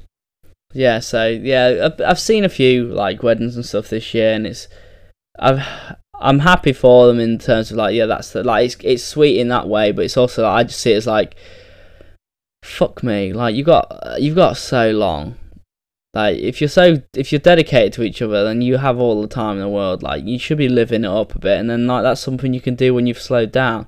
[0.73, 4.47] yeah, so yeah, I've, I've seen a few like weddings and stuff this year, and
[4.47, 4.67] it's
[5.38, 5.62] I've
[6.19, 9.39] I'm happy for them in terms of like yeah, that's the, like it's it's sweet
[9.39, 11.36] in that way, but it's also like, I just see it as like
[12.63, 15.36] fuck me, like you got you've got so long.
[16.13, 19.27] Like if you're so if you're dedicated to each other, then you have all the
[19.27, 20.01] time in the world.
[20.01, 22.62] Like you should be living it up a bit, and then like that's something you
[22.62, 23.88] can do when you've slowed down,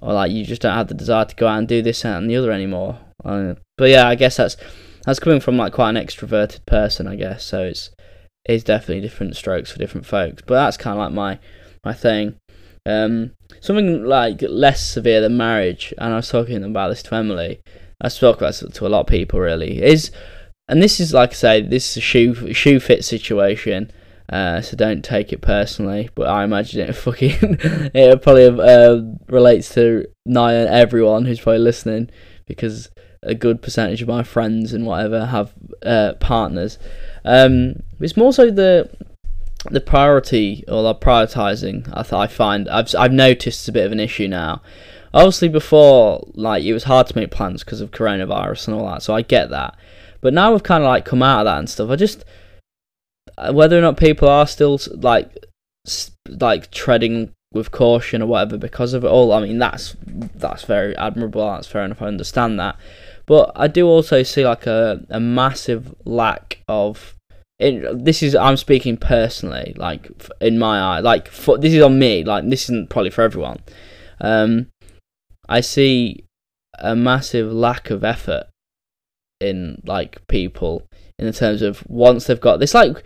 [0.00, 2.28] or like you just don't have the desire to go out and do this and
[2.28, 2.98] the other anymore.
[3.22, 4.56] But yeah, I guess that's
[5.04, 7.44] that's coming from like quite an extroverted person, I guess.
[7.44, 7.90] So it's
[8.44, 10.42] it's definitely different strokes for different folks.
[10.46, 11.38] But that's kind of like my
[11.84, 12.36] my thing.
[12.84, 17.60] Um, something like less severe than marriage, and I was talking about this to Emily.
[18.00, 19.40] I spoke about this to a lot of people.
[19.40, 20.10] Really is,
[20.68, 23.90] and this is like I say, this is a shoe shoe fit situation.
[24.28, 27.58] Uh, so don't take it personally, but I imagine it fucking
[27.94, 32.10] it probably uh, relates to nigh everyone who's probably listening
[32.46, 32.88] because
[33.22, 35.52] a good percentage of my friends and whatever have
[35.84, 36.78] uh, partners.
[37.24, 38.90] Um, it's more so the
[39.70, 41.88] the priority or the prioritizing.
[41.92, 44.60] I, th- I find I've I've noticed it's a bit of an issue now.
[45.14, 49.02] Obviously, before like it was hard to make plans because of coronavirus and all that,
[49.02, 49.76] so I get that.
[50.20, 51.90] But now we've kind of like come out of that and stuff.
[51.90, 52.24] I just
[53.38, 55.46] uh, whether or not people are still like
[56.28, 59.32] like treading with caution or whatever because of it all.
[59.32, 61.46] I mean, that's that's very admirable.
[61.46, 62.02] That's fair enough.
[62.02, 62.76] I understand that,
[63.26, 67.14] but I do also see like a a massive lack of.
[67.58, 71.98] In, this is I'm speaking personally, like in my eye, like for, this is on
[71.98, 72.24] me.
[72.24, 73.60] Like this isn't probably for everyone.
[74.20, 74.68] Um,
[75.48, 76.24] I see
[76.78, 78.46] a massive lack of effort
[79.40, 80.86] in like people
[81.18, 83.04] in the terms of once they've got this like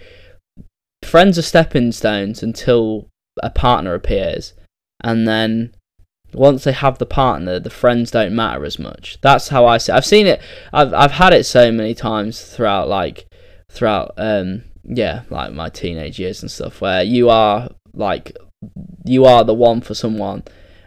[1.02, 3.09] friends are stepping stones until
[3.42, 4.55] a partner appears
[5.02, 5.74] and then
[6.32, 9.92] once they have the partner the friends don't matter as much that's how i see
[9.92, 9.94] it.
[9.94, 10.40] i've seen it
[10.72, 13.26] i've i've had it so many times throughout like
[13.70, 18.36] throughout um yeah like my teenage years and stuff where you are like
[19.04, 20.42] you are the one for someone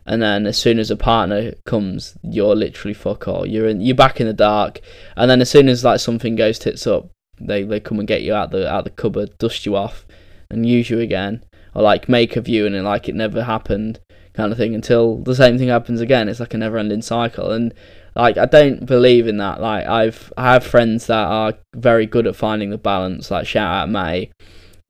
[0.09, 3.45] and then as soon as a partner comes, you're literally fuck all.
[3.45, 4.79] You're in, you're back in the dark,
[5.15, 8.23] and then as soon as like something goes tits up, they they come and get
[8.23, 10.07] you out the out the cupboard, dust you off,
[10.49, 11.43] and use you again,
[11.75, 13.99] or like make a view and like it never happened,
[14.33, 14.75] kind of thing.
[14.75, 16.29] Until the same thing happens again.
[16.29, 17.73] It's like a never-ending cycle, and
[18.15, 19.61] like I don't believe in that.
[19.61, 23.31] Like I've I have friends that are very good at finding the balance.
[23.31, 24.31] Like shout out May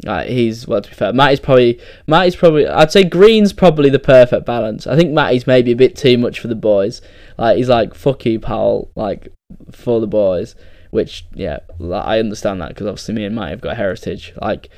[0.08, 4.00] uh, he's well to be fair, Matty's probably Matty's probably I'd say Green's probably the
[4.00, 4.88] perfect balance.
[4.88, 7.02] I think Matty's maybe a bit too much for the boys.
[7.38, 9.34] Like he's like fuck you, pal, like
[9.72, 10.56] for the boys.
[10.92, 14.34] Which yeah, I understand that because obviously me and Matt have got heritage.
[14.42, 14.70] Like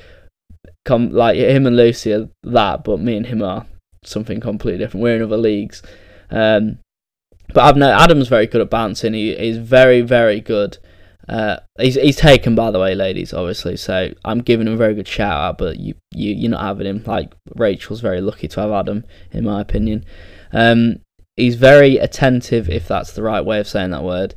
[0.84, 3.66] come like him and Lucy are that, but me and him are
[4.04, 5.02] something completely different.
[5.02, 5.82] We're in other leagues.
[6.30, 6.78] Um,
[7.54, 9.14] but I've no Adam's very good at bouncing.
[9.14, 10.78] He is very very good
[11.28, 13.32] uh, he's he's taken by the way, ladies.
[13.32, 15.58] Obviously, so I'm giving him a very good shout out.
[15.58, 17.02] But you you you're not having him.
[17.06, 20.04] Like Rachel's very lucky to have Adam, in my opinion.
[20.52, 21.00] Um,
[21.36, 24.34] he's very attentive, if that's the right way of saying that word.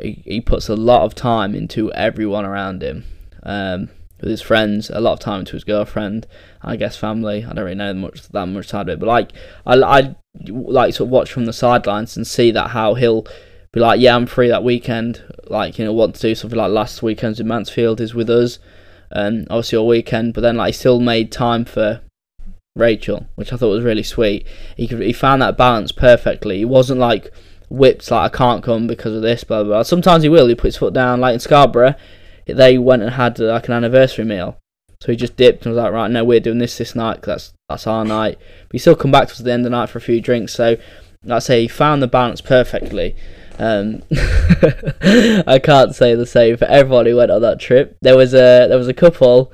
[0.00, 3.04] He, he puts a lot of time into everyone around him.
[3.42, 3.88] Um,
[4.20, 6.26] with his friends, a lot of time to his girlfriend,
[6.62, 7.44] I guess family.
[7.44, 9.32] I don't really know much that much side of it, but like
[9.66, 13.26] I I like to watch from the sidelines and see that how he'll
[13.72, 15.22] be like, yeah, I'm free that weekend.
[15.48, 18.58] Like, you know, want to do something like last weekend's in Mansfield is with us,
[19.10, 20.34] and obviously all weekend.
[20.34, 22.00] But then, like, he still made time for
[22.74, 24.46] Rachel, which I thought was really sweet.
[24.76, 26.58] He could, he found that balance perfectly.
[26.58, 27.32] He wasn't like
[27.68, 29.72] whipped like I can't come because of this, blah blah.
[29.72, 29.82] blah.
[29.82, 30.46] Sometimes he will.
[30.46, 31.94] He put his foot down, like in Scarborough.
[32.46, 34.58] They went and had like an anniversary meal,
[35.00, 37.20] so he just dipped and was like, right, no, we're doing this this night.
[37.22, 38.38] Cause that's that's our night.
[38.38, 40.02] But he still come back to us at the end of the night for a
[40.02, 40.54] few drinks.
[40.54, 40.76] So,
[41.24, 43.16] like I say, he found the balance perfectly.
[43.58, 47.96] Um, I can't say the same for everyone who went on that trip.
[48.02, 49.52] There was a there was a couple,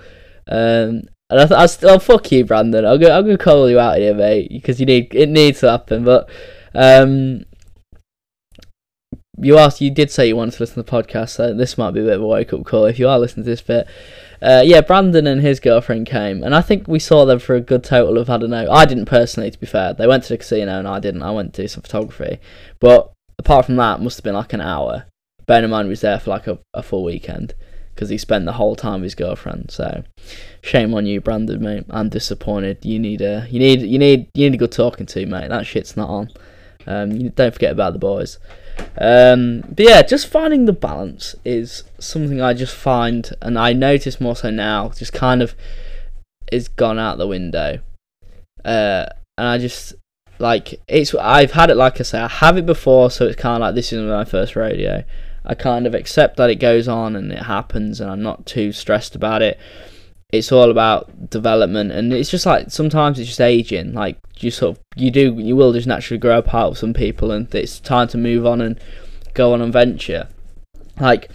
[0.48, 2.84] um, and I thought I oh, fuck you, Brandon.
[2.84, 5.70] I'm gonna I'm gonna call you out here, mate, because you need it needs to
[5.70, 6.04] happen.
[6.04, 6.28] But
[6.74, 7.44] um,
[9.42, 11.92] you asked, you did say you wanted to listen to the podcast, so this might
[11.92, 13.86] be a bit of a wake up call if you are listening to this bit.
[14.40, 17.60] Uh, yeah, Brandon and his girlfriend came, and I think we saw them for a
[17.60, 18.70] good total of I don't know.
[18.70, 19.94] I didn't personally, to be fair.
[19.94, 21.22] They went to the casino, and I didn't.
[21.22, 22.38] I went to do some photography,
[22.80, 25.06] but apart from that, must have been like an hour.
[25.46, 27.54] Bear in mind, he was there for like a, a full weekend
[27.94, 29.70] because he spent the whole time with his girlfriend.
[29.70, 30.02] So,
[30.62, 31.84] shame on you, Brandon, mate.
[31.90, 32.84] I'm disappointed.
[32.84, 35.48] You need a, you need, you need, you need a good talking to, mate.
[35.48, 36.30] That shit's not on.
[36.86, 38.38] Um, don't forget about the boys.
[38.98, 44.20] Um, but yeah, just finding the balance is something I just find, and I notice
[44.20, 45.54] more so now, just kind of
[46.50, 47.80] is gone out the window.
[48.64, 49.06] Uh,
[49.38, 49.94] and I just
[50.38, 53.56] like it's I've had it like I say I have it before, so it's kind
[53.56, 55.04] of like this is my first radio.
[55.44, 58.72] I kind of accept that it goes on and it happens, and I'm not too
[58.72, 59.58] stressed about it.
[60.32, 63.92] It's all about development, and it's just like sometimes it's just aging.
[63.92, 67.30] Like you sort of you do you will just naturally grow apart with some people,
[67.30, 68.80] and it's time to move on and
[69.34, 70.28] go on and venture.
[70.98, 71.30] Like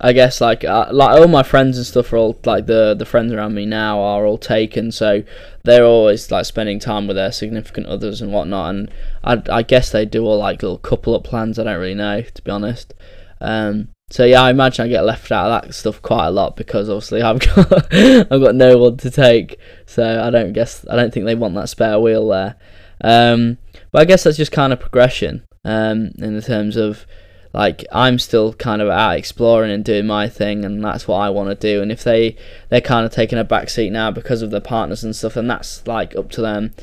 [0.00, 3.06] I guess like uh, like all my friends and stuff are all like the the
[3.06, 5.22] friends around me now are all taken, so
[5.64, 8.70] they're always like spending time with their significant others and whatnot.
[8.74, 8.92] And
[9.24, 11.58] I I guess they do all like little couple up plans.
[11.58, 12.92] I don't really know to be honest.
[13.40, 16.56] Um, so yeah, I imagine I get left out of that stuff quite a lot
[16.56, 20.96] because obviously I've got I've got no one to take, so I don't guess I
[20.96, 22.56] don't think they want that spare wheel there.
[23.02, 23.58] Um,
[23.90, 27.04] but I guess that's just kind of progression um, in the terms of
[27.52, 31.30] like I'm still kind of out exploring and doing my thing, and that's what I
[31.30, 31.82] want to do.
[31.82, 32.36] And if they
[32.68, 35.50] they're kind of taking a back seat now because of their partners and stuff, and
[35.50, 36.74] that's like up to them.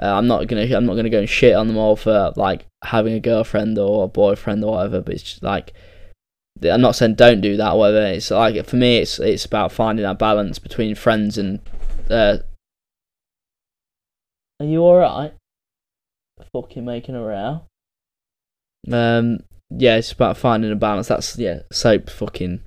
[0.00, 2.66] Uh, I'm not gonna I'm not gonna go and shit on them all for like
[2.82, 5.00] having a girlfriend or a boyfriend or whatever.
[5.00, 5.74] But it's just like
[6.64, 7.76] I'm not saying don't do that.
[7.76, 8.06] Whatever.
[8.06, 11.60] It's like for me, it's it's about finding that balance between friends and.
[12.10, 12.38] Uh,
[14.60, 15.34] are you alright?
[16.52, 17.62] Fucking making a row.
[18.90, 21.08] Um, yeah, it's about finding a balance.
[21.08, 22.62] That's yeah, soap fucking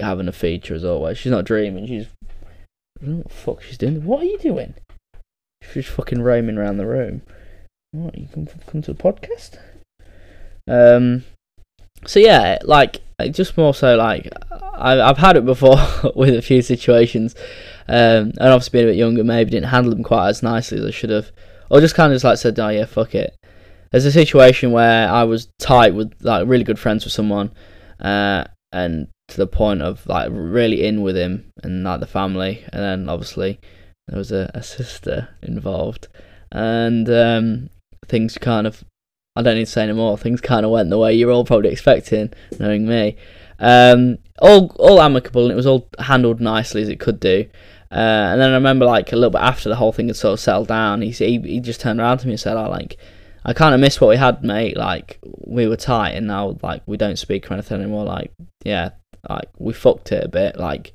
[0.00, 1.18] having a feature as always.
[1.18, 1.86] She's not dreaming.
[1.86, 2.06] She's
[3.00, 4.04] I don't know what the fuck she's doing.
[4.04, 4.74] What are you doing?
[5.62, 7.22] She's fucking roaming around the room.
[7.92, 9.58] What, you come come to the podcast?
[10.66, 11.24] Um.
[12.06, 14.32] So yeah, like just more so like
[14.78, 15.76] I, I've had it before
[16.14, 17.34] with a few situations,
[17.88, 20.84] um, and obviously being a bit younger, maybe didn't handle them quite as nicely as
[20.84, 21.30] I should have,
[21.70, 23.34] or just kind of just like said, oh yeah, fuck it.
[23.90, 27.50] There's a situation where I was tight with like really good friends with someone,
[28.00, 32.64] uh, and to the point of like really in with him and like the family,
[32.72, 33.58] and then obviously
[34.06, 36.08] there was a, a sister involved,
[36.52, 37.70] and um,
[38.06, 38.84] things kind of
[39.36, 40.18] I don't need to say any more.
[40.18, 43.16] Things kind of went the way you're all probably expecting, knowing me.
[43.58, 47.48] Um, all all amicable, and it was all handled nicely as it could do.
[47.90, 47.94] Uh,
[48.32, 50.40] and then I remember, like a little bit after the whole thing had sort of
[50.40, 52.98] settled down, he he, he just turned around to me and said, "I like,
[53.44, 54.76] I kind of miss what we had, mate.
[54.76, 58.04] Like we were tight, and now like we don't speak or anything anymore.
[58.04, 58.32] Like
[58.64, 58.90] yeah,
[59.28, 60.58] like we fucked it a bit.
[60.58, 60.92] Like,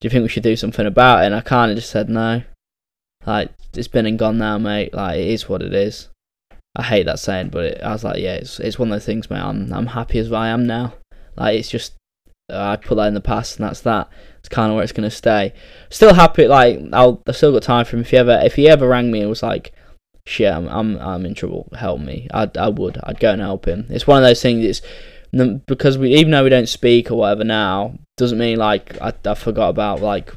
[0.00, 2.08] do you think we should do something about it?" And I kind of just said
[2.08, 2.42] no.
[3.26, 4.92] Like it's been and gone now, mate.
[4.92, 6.08] Like it is what it is.
[6.76, 9.06] I hate that saying, but it, I was like, yeah, it's it's one of those
[9.06, 9.40] things, mate.
[9.40, 10.94] I'm I'm happy as I am now.
[11.36, 11.94] Like it's just
[12.50, 14.08] I put that in the past, and that's that.
[14.40, 15.54] It's kind of where it's gonna stay.
[15.90, 16.48] Still happy.
[16.48, 18.02] Like I'll I've still got time for him.
[18.02, 19.72] If he ever if he ever rang me and was like,
[20.26, 21.68] shit, I'm I'm I'm in trouble.
[21.78, 22.28] Help me.
[22.34, 22.98] I I would.
[23.04, 23.86] I'd go and help him.
[23.88, 24.64] It's one of those things.
[24.64, 24.82] It's
[25.66, 29.34] because we even though we don't speak or whatever now doesn't mean like I, I
[29.34, 30.32] forgot about like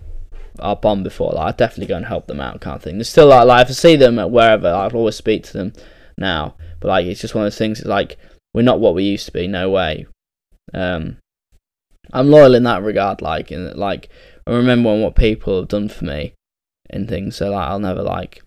[0.59, 1.31] our bond before.
[1.33, 2.97] Like I definitely go and help them out, kind of thing.
[2.97, 5.73] There's still like, like if I see them at wherever, I'll always speak to them
[6.17, 6.55] now.
[6.79, 7.79] But like it's just one of those things.
[7.79, 8.17] It's like
[8.53, 9.47] we're not what we used to be.
[9.47, 10.05] No way.
[10.73, 11.17] Um,
[12.11, 13.21] I'm loyal in that regard.
[13.21, 14.09] Like, in like,
[14.45, 16.33] I remember what people have done for me
[16.89, 17.35] and things.
[17.35, 18.41] So like, I'll never like.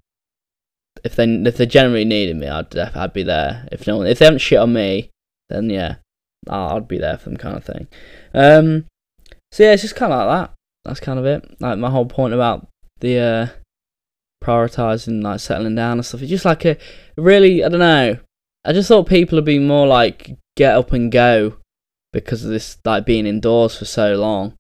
[1.05, 3.67] If they if they generally needed me, I'd I'd be there.
[3.73, 5.11] If no one, if they haven't shit on me,
[5.49, 5.97] then yeah,
[6.49, 7.87] I'll, I'd be there for them, kind of thing.
[8.35, 8.87] Um,
[9.53, 10.55] so yeah, it's just kind of like that.
[10.85, 11.61] That's kind of it.
[11.61, 12.67] Like my whole point about
[13.01, 13.47] the uh,
[14.51, 16.23] prioritizing, like settling down and stuff.
[16.23, 16.77] It's just like a
[17.17, 18.19] really, I don't know.
[18.65, 21.57] I just thought people would be more like get up and go
[22.13, 24.57] because of this like being indoors for so long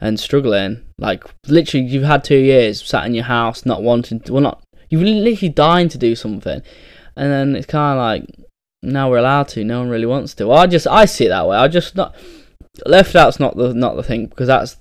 [0.00, 0.82] and struggling.
[0.98, 4.32] Like literally, you've had two years sat in your house, not wanting to.
[4.32, 6.62] Well, not you're literally dying to do something,
[7.16, 8.48] and then it's kind of like
[8.82, 9.64] now we're allowed to.
[9.64, 10.46] No one really wants to.
[10.48, 11.56] Well, I just I see it that way.
[11.56, 12.14] I just not
[12.86, 14.76] left out's not the not the thing because that's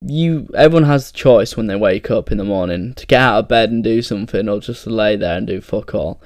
[0.00, 0.48] you.
[0.54, 3.48] Everyone has the choice when they wake up in the morning to get out of
[3.48, 6.20] bed and do something, or just to lay there and do fuck all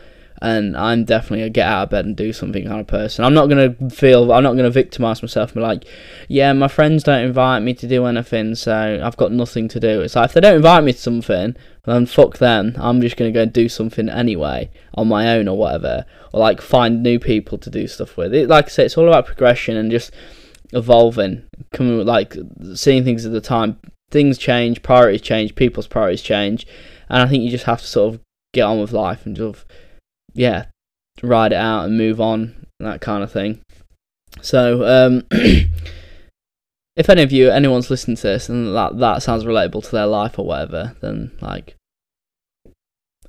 [0.44, 3.24] and I'm definitely a get out of bed and do something kind of person.
[3.24, 5.84] I'm not gonna feel I'm not gonna victimize myself and be like,
[6.28, 10.02] yeah, my friends don't invite me to do anything, so I've got nothing to do.
[10.02, 12.74] It's like if they don't invite me to something, then fuck them.
[12.76, 16.60] I'm just gonna go and do something anyway on my own or whatever, or like
[16.60, 18.34] find new people to do stuff with.
[18.34, 20.10] It, like I say, it's all about progression and just
[20.74, 22.36] evolving, coming like
[22.74, 23.78] seeing things at the time.
[24.10, 26.66] Things change, priorities change, people's priorities change,
[27.08, 28.20] and I think you just have to sort of
[28.52, 29.66] get on with life and sort of
[30.34, 30.66] yeah,
[31.22, 33.60] ride it out and move on, that kind of thing.
[34.42, 39.84] So, um, if any of you, anyone's listening to this and that that sounds relatable
[39.84, 41.76] to their life or whatever, then like,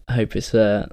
[0.08, 0.88] I hope it's uh,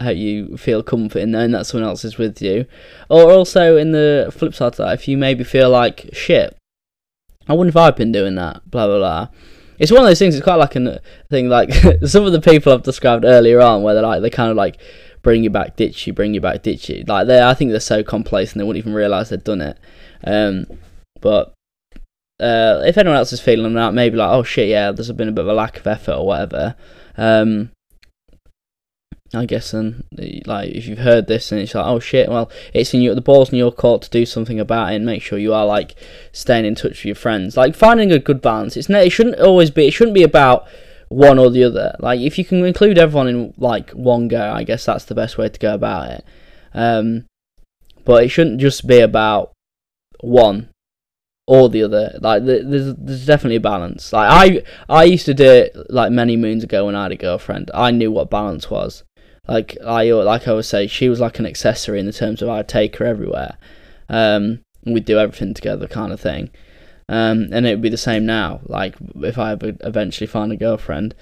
[0.00, 2.66] I hope you feel comfort in knowing that someone else is with you.
[3.08, 6.56] Or also in the flip side of that, if you maybe feel like shit,
[7.48, 9.28] I wonder if I've been doing that, blah blah blah.
[9.78, 10.34] It's one of those things.
[10.34, 11.48] It's quite like a thing.
[11.48, 11.72] Like
[12.06, 14.80] some of the people I've described earlier on, where they're like they kind of like
[15.22, 17.04] bring you back, ditch you, bring you back, ditch you.
[17.06, 19.78] Like they, I think they're so complacent they wouldn't even realise they've done it.
[20.24, 20.66] Um,
[21.20, 21.54] but
[22.40, 25.32] uh, if anyone else is feeling that, maybe like, oh shit, yeah, there's been a
[25.32, 26.76] bit of a lack of effort or whatever.
[27.16, 27.70] Um,
[29.32, 30.04] I guess and
[30.46, 33.20] like if you've heard this and it's like, oh shit, well, it's in your the
[33.20, 35.94] ball's in your court to do something about it and make sure you are like
[36.32, 38.76] staying in touch with your friends, like finding a good balance.
[38.76, 39.88] It's it shouldn't always be.
[39.88, 40.68] It shouldn't be about
[41.08, 41.96] one or the other.
[41.98, 45.38] Like if you can include everyone in like one go, I guess that's the best
[45.38, 46.24] way to go about it.
[46.72, 47.24] Um,
[48.04, 49.52] but it shouldn't just be about
[50.20, 50.68] one
[51.46, 52.18] or the other.
[52.20, 54.12] Like there's there's definitely a balance.
[54.12, 57.16] Like I I used to do it like many moons ago when I had a
[57.16, 57.70] girlfriend.
[57.74, 59.02] I knew what balance was.
[59.46, 62.48] Like I like I would say, she was like an accessory in the terms of
[62.48, 63.56] I'd take her everywhere.
[64.08, 66.50] Um, we'd do everything together, kind of thing.
[67.08, 68.60] Um, and it would be the same now.
[68.64, 71.14] Like if I ever eventually find a girlfriend,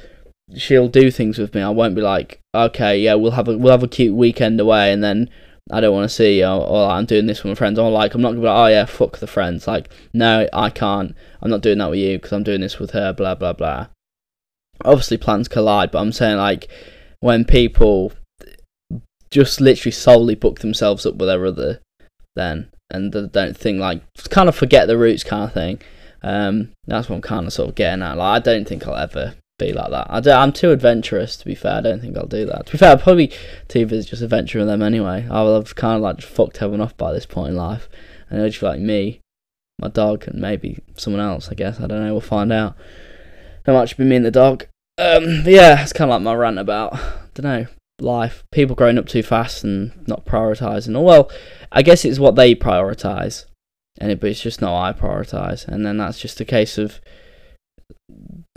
[0.55, 1.63] she'll do things with me.
[1.63, 4.93] I won't be like, okay, yeah, we'll have a we'll have a cute weekend away,
[4.93, 5.29] and then
[5.71, 7.79] I don't want to see you, or, or I'm doing this with my friends.
[7.79, 9.67] Or like, I'm not gonna be like, oh yeah, fuck the friends.
[9.67, 11.17] Like, no, I can't.
[11.41, 13.13] I'm not doing that with you because I'm doing this with her.
[13.13, 13.89] Blah blah blah.
[14.85, 16.69] Obviously, plans collide, but I'm saying like
[17.23, 18.13] when people
[19.31, 21.81] just literally solely book themselves up with their other,
[22.35, 25.81] then and don't think like kind of forget the roots kind of thing.
[26.23, 28.19] Um, that's what I'm kind of sort of getting at.
[28.19, 30.09] Like I don't think I'll ever be like that.
[30.11, 31.77] I I'm too adventurous to be fair.
[31.77, 32.67] I don't think I'll do that.
[32.67, 33.33] To be fair, I'd probably
[33.69, 35.27] too busy just adventuring them anyway.
[35.31, 37.89] I will have kind of like fucked everyone off by this point in life,
[38.29, 39.21] and it'll just be like me,
[39.79, 41.49] my dog, and maybe someone else.
[41.49, 42.13] I guess I don't know.
[42.13, 42.77] We'll find out.
[43.65, 44.67] how much be me and the dog.
[45.03, 46.93] Um, yeah, it's kind of like my rant about
[47.35, 47.67] don't know
[48.01, 48.45] life.
[48.53, 50.97] People growing up too fast and not prioritizing.
[50.97, 51.31] Or well,
[51.71, 53.47] I guess it's what they prioritize,
[53.99, 55.67] and it, but it's just not I prioritize.
[55.67, 57.01] And then that's just a case of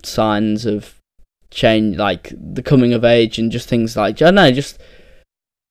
[0.04, 0.96] signs of
[1.52, 4.80] change, like the coming of age and just things like I don't know, just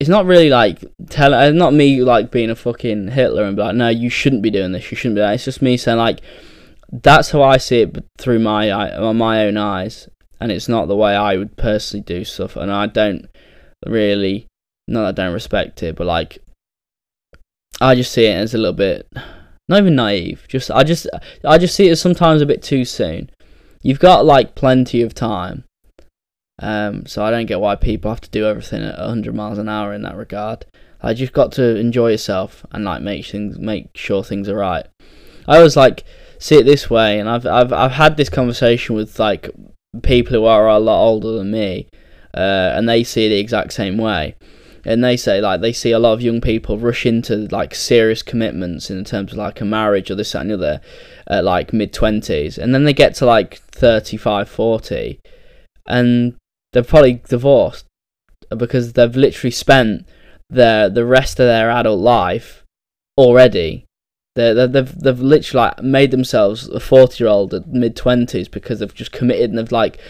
[0.00, 3.62] it's not really like tell uh, not me like being a fucking Hitler and be
[3.62, 5.20] like, no, you shouldn't be doing this, you shouldn't be.
[5.20, 5.34] That.
[5.34, 6.20] It's just me saying like
[6.90, 10.08] that's how I see it through my eye, my own eyes,
[10.44, 13.30] and it's not the way I would personally do stuff, and I don't
[13.86, 14.46] really
[14.86, 16.36] not I don't respect it, but like
[17.80, 19.10] I just see it as a little bit
[19.70, 20.44] not even naive.
[20.46, 21.06] Just I just
[21.46, 23.30] I just see it as sometimes a bit too soon.
[23.80, 25.64] You've got like plenty of time.
[26.58, 29.70] Um, so I don't get why people have to do everything at 100 miles an
[29.70, 30.66] hour in that regard.
[31.00, 34.56] I like, just got to enjoy yourself and like make things make sure things are
[34.58, 34.84] right.
[35.48, 36.04] I always like
[36.38, 39.48] see it this way, and I've I've I've had this conversation with like
[40.02, 41.88] people who are a lot older than me,
[42.34, 44.34] uh, and they see it the exact same way.
[44.86, 48.22] And they say like they see a lot of young people rush into like serious
[48.22, 50.80] commitments in terms of like a marriage or this that, and the other
[51.26, 55.20] at like mid twenties, and then they get to like 35, 40,
[55.88, 56.34] and
[56.72, 57.86] they're probably divorced
[58.54, 60.06] because they've literally spent
[60.50, 62.64] the the rest of their adult life
[63.16, 63.86] already
[64.34, 68.80] they they've they've literally like made themselves a forty year old at mid twenties because
[68.80, 70.00] they've just committed and they've like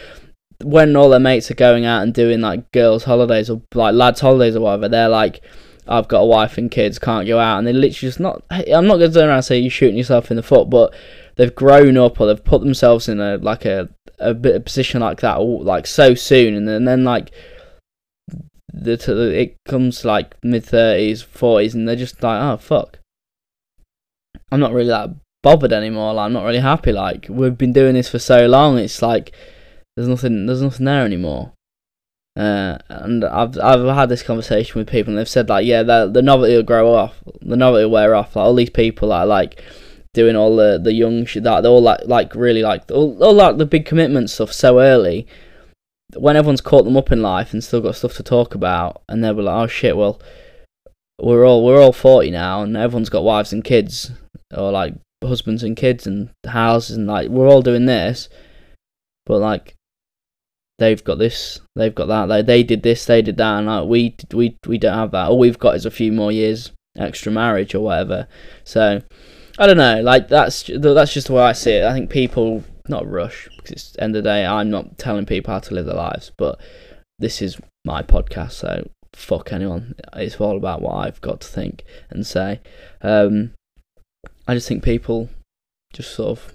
[0.62, 4.20] when all their mates are going out and doing like girls' holidays or like lads'
[4.20, 5.43] holidays or whatever, they're like,
[5.87, 8.43] I've got a wife and kids, can't go out, and they literally just not.
[8.51, 10.95] I'm not going to turn around and say you're shooting yourself in the foot, but
[11.37, 15.01] they've grown up or they've put themselves in a like a a bit of position
[15.01, 17.33] like that, like so soon, and then, and then like
[18.72, 18.95] the
[19.39, 22.99] it comes like mid thirties, forties, and they're just like, oh fuck,
[24.51, 25.11] I'm not really that
[25.42, 26.14] bothered anymore.
[26.14, 26.92] Like, I'm not really happy.
[26.92, 29.32] Like we've been doing this for so long, it's like
[29.97, 30.47] there's nothing.
[30.47, 31.53] There's nothing there anymore.
[32.36, 36.11] Uh, and I've I've had this conversation with people, and they've said like, yeah, the
[36.12, 38.34] the novelty will grow off, the novelty will wear off.
[38.34, 39.62] Like all these people that are like
[40.14, 43.34] doing all the the young shit that they're all like like really like all, all
[43.34, 45.26] like the big commitment stuff so early.
[46.16, 49.22] When everyone's caught them up in life and still got stuff to talk about, and
[49.22, 50.20] they're like, oh shit, well,
[51.20, 54.11] we're all we're all forty now, and everyone's got wives and kids,
[54.57, 58.29] or like husbands and kids and houses, and like we're all doing this,
[59.27, 59.75] but like
[60.79, 63.89] they've got this, they've got that, they they did this, they did that, and like
[63.89, 65.29] we we we don't have that.
[65.29, 68.29] All we've got is a few more years extra marriage or whatever.
[68.65, 69.03] So
[69.59, 71.85] I don't know, like that's that's just the way I see it.
[71.85, 74.45] I think people not rush because it's end of the day.
[74.45, 76.61] I'm not telling people how to live their lives, but
[77.19, 79.95] this is my podcast, so fuck anyone.
[80.15, 82.61] It's all about what I've got to think and say.
[83.01, 83.53] Um,
[84.47, 85.30] I just think people
[85.92, 86.53] just sort of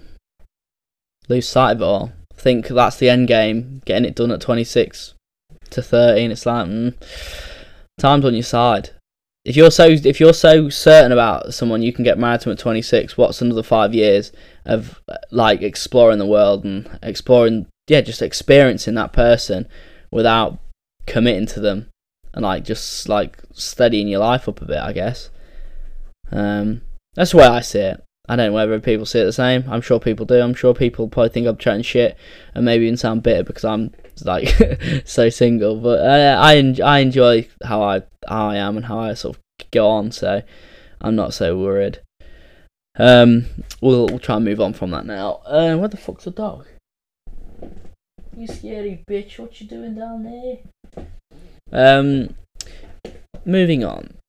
[1.28, 5.14] lose sight of it all think that's the end game, getting it done at 26
[5.70, 6.94] to 30, and it's like, mm,
[7.98, 8.90] time's on your side.
[9.44, 12.58] If you're so if you're so certain about someone, you can get married to at
[12.58, 13.16] 26.
[13.16, 14.32] What's another five years
[14.66, 19.66] of like exploring the world and exploring, yeah, just experiencing that person
[20.10, 20.58] without
[21.06, 21.88] committing to them
[22.34, 25.30] and like just like steadying your life up a bit, I guess.
[26.30, 26.82] Um,
[27.14, 28.04] that's the way I see it.
[28.28, 29.64] I don't know whether people see it the same.
[29.68, 30.40] I'm sure people do.
[30.40, 32.16] I'm sure people probably think I'm chatting shit
[32.54, 33.92] and maybe even sound bitter because I'm
[34.24, 34.48] like
[35.04, 35.76] so single.
[35.76, 39.70] But uh, I I enjoy how I how I am and how I sort of
[39.72, 40.12] go on.
[40.12, 40.42] So
[41.00, 42.00] I'm not so worried.
[42.96, 43.46] Um,
[43.80, 45.40] we'll, we'll try and move on from that now.
[45.46, 46.66] Uh, where the fuck's the dog?
[48.36, 49.38] You scary bitch!
[49.38, 51.06] What you doing down there?
[51.72, 52.34] Um,
[53.44, 54.19] moving on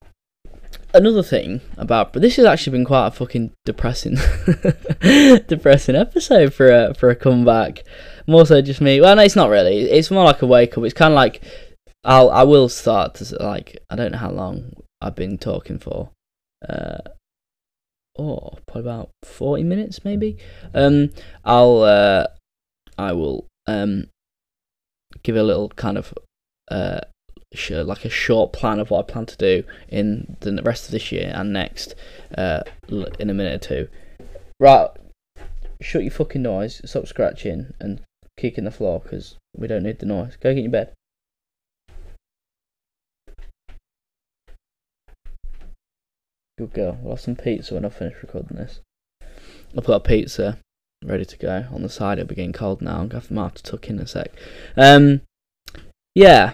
[0.94, 4.16] another thing about this has actually been quite a fucking depressing
[5.48, 7.84] depressing episode for a for a comeback.
[8.28, 9.02] More so just me.
[9.02, 9.82] Well no it's not really.
[9.89, 10.84] It's more like a wake up.
[10.84, 11.42] It's kind of like
[12.04, 16.10] i'll i will start to like i don't know how long i've been talking for.
[16.68, 16.98] Uh
[18.18, 20.38] oh probably about 40 minutes maybe.
[20.74, 21.10] Um
[21.46, 22.28] i'll uh
[22.98, 24.06] i will um
[25.24, 26.14] give a little kind of
[26.70, 27.02] uh
[27.70, 31.12] like a short plan of what I plan to do in the rest of this
[31.12, 31.95] year and next
[32.38, 33.88] uh, in a minute or two.
[34.60, 34.89] Right,
[35.82, 38.02] shut your fucking noise, stop scratching and
[38.38, 40.38] kicking the floor because we don't need the noise.
[40.38, 40.93] Go get your bed.
[46.58, 46.97] Good girl.
[47.02, 48.82] We'll have some pizza when I finish recording this.
[49.76, 50.58] I've got a pizza
[51.04, 52.20] ready to go on the side.
[52.20, 52.99] It'll be getting cold now.
[52.99, 54.32] I'm going to have to tuck in a sec.
[54.78, 55.22] Um,
[56.14, 56.54] yeah.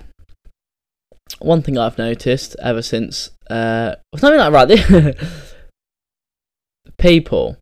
[1.40, 5.18] One thing I've noticed ever since, uh, something like right
[6.98, 7.58] people,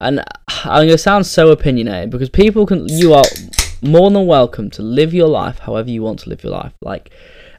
[0.00, 0.24] and
[0.64, 3.24] I'm to sound so opinionated because people can, you are
[3.82, 6.72] more than welcome to live your life however you want to live your life.
[6.80, 7.10] Like,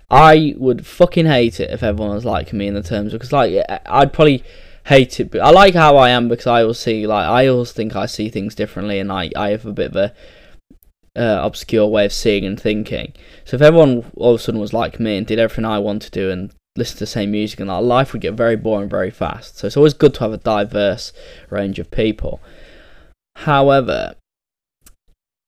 [0.10, 3.66] I would fucking hate it if everyone was like me in the terms because, like,
[3.86, 4.44] I'd probably
[4.86, 5.32] hate it.
[5.32, 8.06] But I like how I am because I always see like I always think I
[8.06, 10.14] see things differently, and I I have a bit of a
[11.16, 13.14] uh, obscure way of seeing and thinking.
[13.46, 16.02] So if everyone all of a sudden was like me and did everything I want
[16.04, 18.90] to do and listen to the same music, and our life would get very boring
[18.90, 19.58] very fast.
[19.58, 21.14] So it's always good to have a diverse
[21.50, 22.42] range of people.
[23.36, 24.16] However,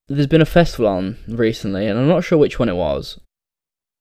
[0.07, 3.19] there's been a festival on recently, and I'm not sure which one it was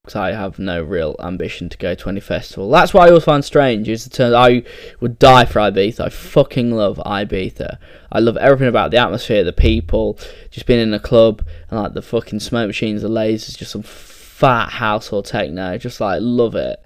[0.05, 2.69] because I have no real ambition to go to any festival.
[2.69, 4.63] That's why I always find strange is the term I
[5.01, 6.01] would die for Ibiza.
[6.01, 7.79] I fucking love Ibiza.
[8.13, 10.19] I love everything about the atmosphere, the people,
[10.51, 13.83] just being in a club and like the fucking smoke machines, the lasers, just some
[13.83, 15.79] fat house or techno.
[15.79, 16.85] Just like love it.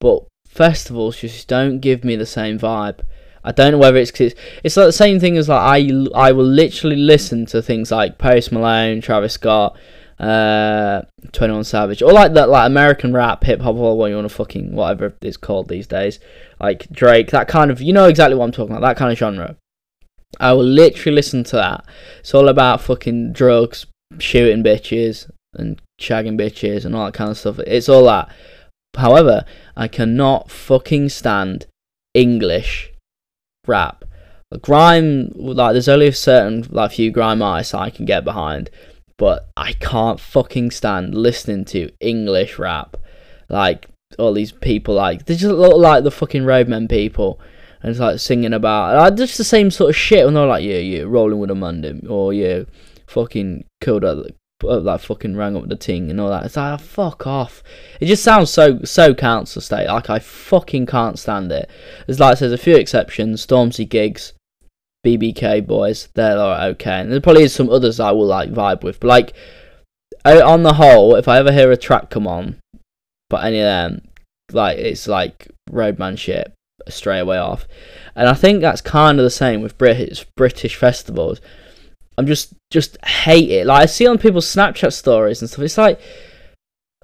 [0.00, 3.00] But festivals just don't give me the same vibe.
[3.42, 6.06] I don't know whether it's cause it's, it's like the same thing as like I
[6.14, 9.76] I will literally listen to things like Post Malone, Travis Scott
[10.20, 11.02] uh,
[11.32, 14.34] 21 Savage, or like that, like American rap, hip hop, or what you want to
[14.34, 16.20] fucking whatever it's called these days,
[16.60, 19.18] like Drake, that kind of, you know exactly what I'm talking about, that kind of
[19.18, 19.56] genre.
[20.38, 21.84] I will literally listen to that.
[22.18, 23.86] It's all about fucking drugs,
[24.18, 27.58] shooting bitches, and shagging bitches, and all that kind of stuff.
[27.60, 28.28] It's all that.
[28.96, 29.44] However,
[29.74, 31.66] I cannot fucking stand
[32.12, 32.92] English
[33.66, 34.04] rap.
[34.60, 38.68] Grime, like, there's only a certain, like, few grime artists I can get behind
[39.20, 42.96] but I can't fucking stand listening to English rap.
[43.50, 43.86] Like
[44.18, 47.38] all these people, like they just look like the fucking roadmen people,
[47.82, 50.24] and it's like singing about like, just the same sort of shit.
[50.24, 52.62] When they're like, yeah, yeah, rolling with a Monday, or yeah,
[53.08, 54.04] fucking killed
[54.62, 56.46] like fucking rang up the ting and all that.
[56.46, 57.62] It's like, fuck off.
[58.00, 59.88] It just sounds so so council state.
[59.88, 61.68] Like I fucking can't stand it.
[62.06, 63.46] There's like there's a few exceptions.
[63.46, 64.32] Stormzy Giggs,
[65.04, 67.00] BBK boys, they're okay.
[67.00, 69.34] And there probably is some others I will like vibe with, but like
[70.24, 72.56] on the whole, if I ever hear a track come on,
[73.28, 74.08] but any of them,
[74.52, 76.52] like it's like roadman shit
[76.88, 77.66] straight away off.
[78.14, 81.40] And I think that's kind of the same with British British festivals.
[82.18, 83.66] I'm just just hate it.
[83.66, 85.64] Like I see on people's Snapchat stories and stuff.
[85.64, 86.00] It's like,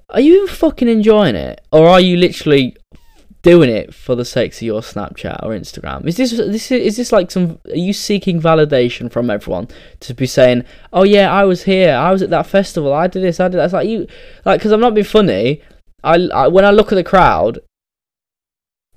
[0.09, 2.75] are you fucking enjoying it, or are you literally
[3.47, 6.05] doing it for the sake of your Snapchat or Instagram?
[6.05, 7.59] Is this this is this like some?
[7.69, 9.69] Are you seeking validation from everyone
[10.01, 11.95] to be saying, "Oh yeah, I was here.
[11.95, 12.93] I was at that festival.
[12.93, 13.39] I did this.
[13.39, 14.07] I did that." It's like you
[14.45, 15.61] like because I'm not being funny.
[16.03, 17.59] I, I when I look at the crowd,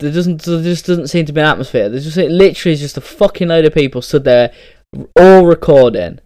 [0.00, 1.88] there doesn't there just doesn't seem to be an atmosphere.
[1.88, 4.52] There's just it literally is just a fucking load of people stood there,
[5.16, 6.18] all recording,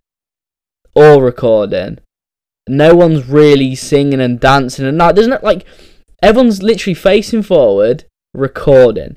[0.94, 1.98] all recording.
[2.66, 5.14] No one's really singing and dancing and that.
[5.14, 5.66] There's not like
[6.22, 9.16] everyone's literally facing forward recording.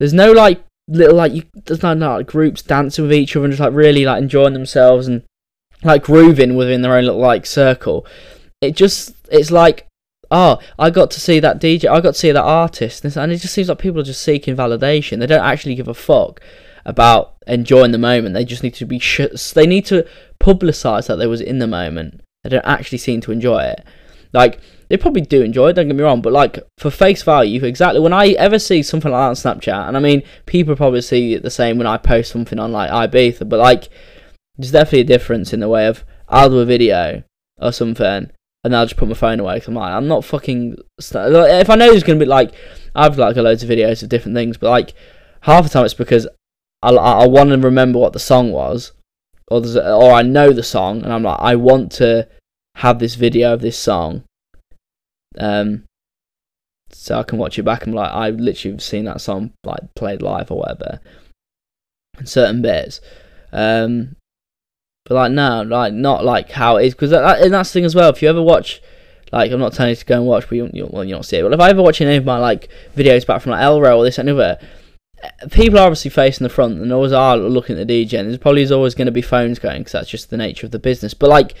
[0.00, 3.44] There's no like little like you there's no, no like groups dancing with each other
[3.44, 5.22] and just like really like enjoying themselves and
[5.84, 8.06] like grooving within their own little like circle.
[8.60, 9.86] It just it's like
[10.30, 13.36] oh I got to see that DJ I got to see that artist and it
[13.36, 15.18] just seems like people are just seeking validation.
[15.18, 16.40] They don't actually give a fuck
[16.84, 18.34] about enjoying the moment.
[18.34, 20.06] They just need to be sh- they need to
[20.40, 22.22] publicize that they was in the moment.
[22.44, 23.84] They don't actually seem to enjoy it.
[24.32, 27.62] Like they probably do enjoy it, don't get me wrong, but like for face value,
[27.64, 31.02] exactly when I ever see something like that on Snapchat, and I mean, people probably
[31.02, 33.88] see it the same when I post something on like Ibiza, but like,
[34.56, 37.22] there's definitely a difference in the way of I'll do a video
[37.60, 38.30] or something,
[38.64, 39.60] and I'll just put my phone away.
[39.60, 40.76] Cause I'm like, I'm not fucking.
[40.98, 42.52] If I know there's gonna be like,
[42.94, 44.94] I've like loads of videos of different things, but like
[45.42, 46.26] half the time it's because
[46.82, 48.92] I I want to remember what the song was,
[49.50, 52.28] or or I know the song, and I'm like, I want to
[52.76, 54.22] have this video of this song
[55.36, 55.84] um,
[56.90, 59.94] so I can watch it back and like I literally have seen that song like
[59.94, 61.00] played live or whatever,
[62.24, 63.00] certain bits.
[63.52, 64.16] Um,
[65.04, 67.84] but like no, like not like how it is because that, and that's the thing
[67.84, 68.10] as well.
[68.10, 68.80] If you ever watch,
[69.32, 71.24] like I'm not telling you to go and watch, but you you well you don't
[71.24, 71.42] see it.
[71.42, 74.04] But if I ever watch any of my like videos back from like Elrow or
[74.04, 74.28] this and
[75.50, 78.18] people are obviously facing the front and always are looking at the DJ.
[78.18, 80.72] And there's probably always going to be phones going because that's just the nature of
[80.72, 81.14] the business.
[81.14, 81.54] But like,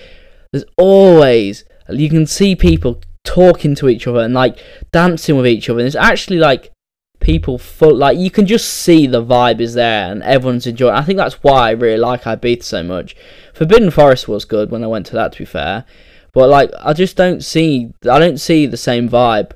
[0.52, 4.58] there's always you can see people talking to each other and like
[4.90, 5.80] dancing with each other.
[5.80, 6.72] And it's actually like
[7.20, 10.94] people full like you can just see the vibe is there and everyone's enjoying.
[10.94, 13.14] I think that's why I really like Ibiza so much.
[13.52, 15.32] Forbidden Forest was good when I went to that.
[15.32, 15.84] To be fair,
[16.32, 19.52] but like I just don't see I don't see the same vibe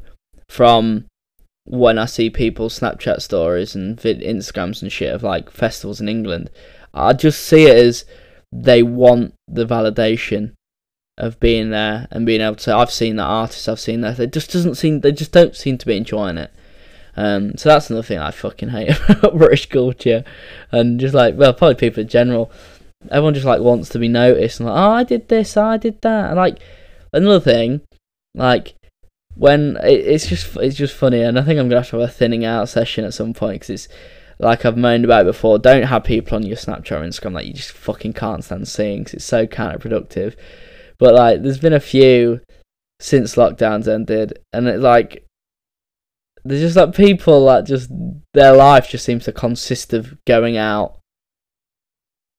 [0.49, 1.07] from
[1.65, 6.11] when I see people's Snapchat stories and vid- Instagrams and shit of like festivals in
[6.11, 6.51] England.
[6.93, 8.05] I just see it as
[8.53, 10.53] they want the validation
[11.19, 12.75] of being there and being able to.
[12.75, 13.69] I've seen that artists.
[13.69, 14.19] I've seen that.
[14.19, 15.01] It just doesn't seem.
[15.01, 16.53] They just don't seem to be enjoying it.
[17.17, 20.25] Um, so that's another thing I fucking hate about British culture,
[20.71, 22.51] and just like well, probably people in general.
[23.11, 26.01] Everyone just like wants to be noticed and like, oh, I did this, I did
[26.03, 26.27] that.
[26.29, 26.61] And like
[27.13, 27.81] another thing,
[28.35, 28.77] like
[29.35, 32.09] when it, it's just it's just funny, and I think I'm gonna have to have
[32.09, 33.89] a thinning out session at some point because it's
[34.39, 35.59] like I've moaned about before.
[35.59, 39.01] Don't have people on your Snapchat or Instagram that you just fucking can't stand seeing
[39.01, 40.37] because it's so counterproductive.
[41.03, 42.43] But like, there's been a few
[43.01, 45.27] since lockdowns ended, and it's like
[46.45, 47.91] there's just like people that just
[48.35, 51.01] their life just seems to consist of going out,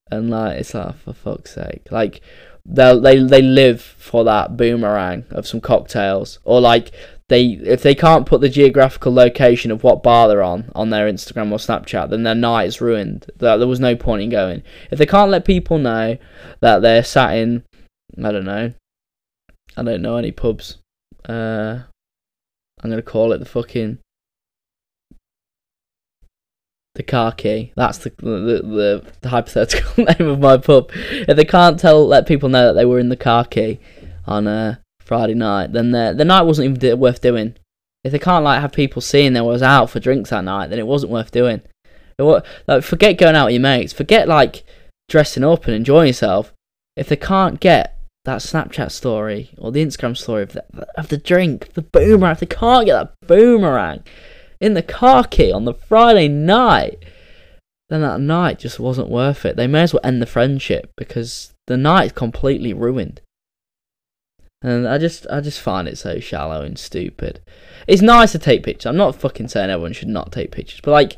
[0.10, 2.22] and like it's like for fuck's sake, like
[2.66, 6.92] they they they live for that boomerang of some cocktails, or like
[7.28, 11.12] they if they can't put the geographical location of what bar they're on on their
[11.12, 13.26] Instagram or Snapchat, then their night is ruined.
[13.40, 14.64] That there was no point in going.
[14.90, 16.18] If they can't let people know
[16.62, 17.66] that they're sat in,
[18.18, 18.74] I don't know,
[19.76, 20.78] I don't know any pubs.
[21.28, 21.84] Uh,
[22.82, 24.00] I'm gonna call it the fucking
[26.96, 27.72] the car key.
[27.76, 30.92] That's the the, the, the hypothetical name of my pub.
[30.94, 33.80] If they can't tell, let people know that they were in the car key
[34.26, 37.56] on a Friday night, then the the night wasn't even worth doing.
[38.04, 40.80] If they can't like have people seeing there was out for drinks that night, then
[40.80, 41.62] it wasn't worth doing.
[42.20, 43.94] It, like forget going out with your mates.
[43.94, 44.64] Forget like
[45.10, 46.54] dressing up and enjoying yourself.
[46.96, 47.93] If they can't get
[48.26, 50.66] that Snapchat story or the Instagram story of the,
[50.98, 54.04] of the drink, the boomerang, they can't get that boomerang
[54.64, 57.04] in the car key on the Friday night,
[57.90, 59.58] then that night just wasn't worth it.
[59.58, 63.20] They may as well end the friendship because the night's completely ruined.
[64.62, 67.42] And I just I just find it so shallow and stupid.
[67.88, 68.86] It's nice to take pictures.
[68.86, 71.18] I'm not fucking saying everyone should not take pictures, but like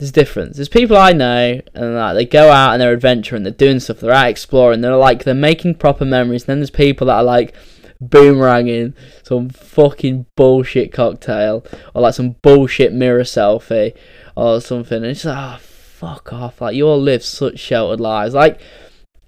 [0.00, 0.56] there's difference.
[0.56, 4.00] There's people I know and like they go out and they're adventuring, they're doing stuff,
[4.00, 6.44] they're out exploring, they're like they're making proper memories.
[6.44, 7.54] And then there's people that are like
[8.02, 13.94] boomeranging some fucking bullshit cocktail or like some bullshit mirror selfie
[14.34, 14.96] or something.
[14.96, 16.62] And it's like, oh, ah, fuck off.
[16.62, 18.32] Like, you all live such sheltered lives.
[18.32, 18.58] Like,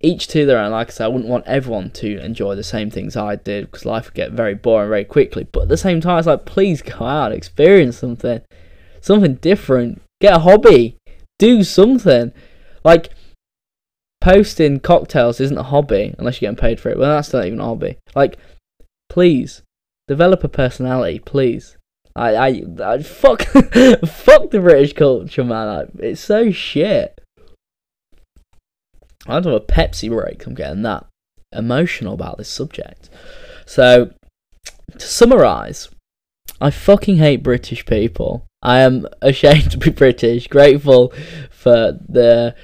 [0.00, 0.72] each to their own.
[0.72, 3.84] Like I said, I wouldn't want everyone to enjoy the same things I did because
[3.84, 5.44] life would get very boring very quickly.
[5.44, 8.40] But at the same time, it's like, please go out, experience something,
[9.02, 10.96] something different, get a hobby,
[11.38, 12.32] do something.
[12.82, 13.10] Like,
[14.20, 16.98] posting cocktails isn't a hobby unless you're getting paid for it.
[16.98, 17.98] Well, that's not even a hobby.
[18.14, 18.38] Like,
[19.12, 19.60] Please
[20.08, 21.76] develop a personality, please.
[22.16, 25.68] I, I, I fuck, fuck the British culture, man.
[25.68, 27.20] I, it's so shit.
[29.26, 30.46] I don't have a Pepsi break.
[30.46, 31.04] I'm getting that
[31.54, 33.10] emotional about this subject.
[33.66, 34.14] So,
[34.96, 35.90] to summarise,
[36.58, 38.46] I fucking hate British people.
[38.62, 40.48] I am ashamed to be British.
[40.48, 41.12] Grateful
[41.50, 42.54] for the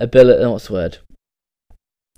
[0.00, 0.44] ability.
[0.46, 0.98] What's the word?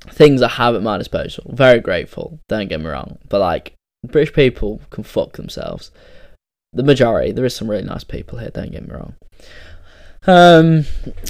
[0.06, 1.50] things I have at my disposal.
[1.54, 3.18] Very grateful, don't get me wrong.
[3.28, 3.74] But like
[4.06, 5.90] British people can fuck themselves.
[6.72, 9.14] The majority, there is some really nice people here, don't get me wrong.
[10.26, 10.84] Um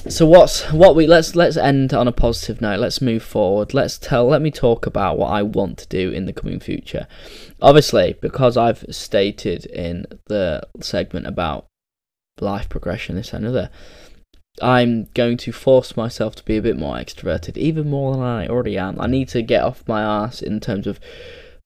[0.09, 2.81] so what's what we let's let's end on a positive note.
[2.81, 3.75] Let's move forward.
[3.75, 7.07] Let's tell let me talk about what I want to do in the coming future.
[7.61, 11.68] Obviously, because I've stated in the segment about
[12.41, 13.71] life progression, this and other,
[14.61, 18.49] I'm going to force myself to be a bit more extroverted, even more than I
[18.49, 19.01] already am.
[19.01, 20.99] I need to get off my ass in terms of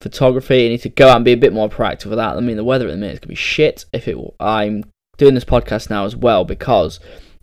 [0.00, 0.66] photography.
[0.66, 2.36] I need to go out and be a bit more proactive with that.
[2.36, 3.84] I mean, the weather at the minute is gonna be shit.
[3.92, 4.84] If it, I'm
[5.16, 7.00] doing this podcast now as well because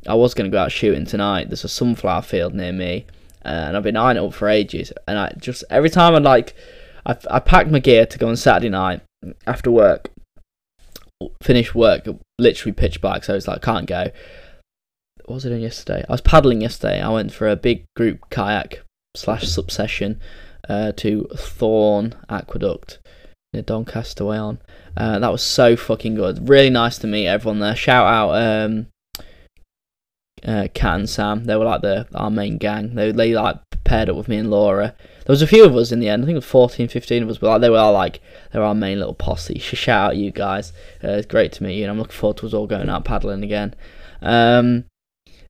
[0.08, 1.50] I was gonna go out shooting tonight.
[1.50, 3.06] There's a sunflower field near me,
[3.46, 4.92] uh, and I've been eyeing it up for ages.
[5.08, 6.56] And I just every time I'd like,
[7.06, 9.02] I I packed my gear to go on Saturday night
[9.48, 10.12] after work.
[11.42, 12.08] Finish work,
[12.38, 14.12] literally pitch black, so it's like can't go
[15.30, 16.04] what was I doing yesterday?
[16.10, 17.00] I was paddling yesterday.
[17.00, 18.82] I went for a big group kayak
[19.16, 20.20] slash sup session
[20.68, 22.98] uh, to Thorn Aqueduct
[23.54, 24.58] near Doncaster way on.
[24.98, 26.50] Uh, that was so fucking good.
[26.50, 27.76] Really nice to meet everyone there.
[27.76, 28.88] Shout out um,
[30.46, 31.46] uh, Kat and Sam.
[31.46, 32.96] They were like the our main gang.
[32.96, 34.96] They they like paired up with me and Laura.
[35.26, 36.24] There was a few of us in the end.
[36.24, 38.22] I think it was 14, 15 of us, but like, they were all like
[38.52, 39.60] they were our main little posse.
[39.60, 40.74] Shout out you guys.
[41.04, 43.06] Uh, it's great to meet you, and I'm looking forward to us all going out
[43.06, 43.76] paddling again.
[44.22, 44.86] Um,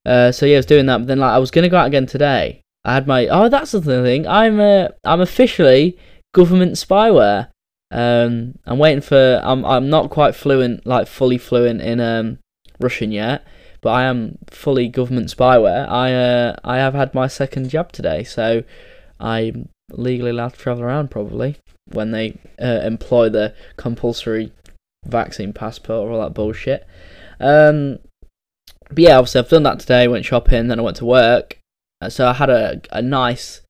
[0.06, 1.00] uh, so yeah, I was doing that.
[1.00, 2.62] But then like I was gonna go out again today.
[2.86, 4.28] I had my oh that's the thing.
[4.28, 5.98] I'm uh, I'm officially
[6.34, 7.50] government spyware.
[7.92, 9.42] Um, I'm waiting for.
[9.44, 12.40] I'm I'm not quite fluent, like fully fluent in um
[12.80, 13.46] Russian yet,
[13.82, 15.88] but I am fully government spyware.
[15.90, 18.64] I uh I have had my second jab today, so
[19.20, 24.52] I'm legally allowed to travel around probably when they uh, employ the compulsory
[25.06, 26.86] vaccine passport or all that bullshit.
[27.40, 28.00] Um,
[28.90, 30.08] but yeah, obviously I've done that today.
[30.08, 31.60] Went shopping, then I went to work.
[32.02, 33.62] Uh, so I had a a nice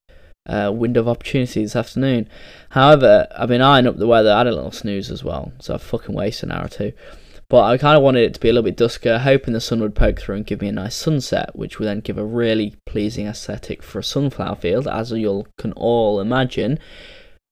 [0.47, 2.27] uh, window of opportunity this afternoon.
[2.69, 4.31] However, I've been eyeing up the weather.
[4.31, 6.93] I had a little snooze as well, so I fucking wasted an hour or two.
[7.49, 9.79] But I kind of wanted it to be a little bit dusker, hoping the sun
[9.79, 12.75] would poke through and give me a nice sunset, which would then give a really
[12.85, 16.77] pleasing aesthetic for a sunflower field, as you can all imagine.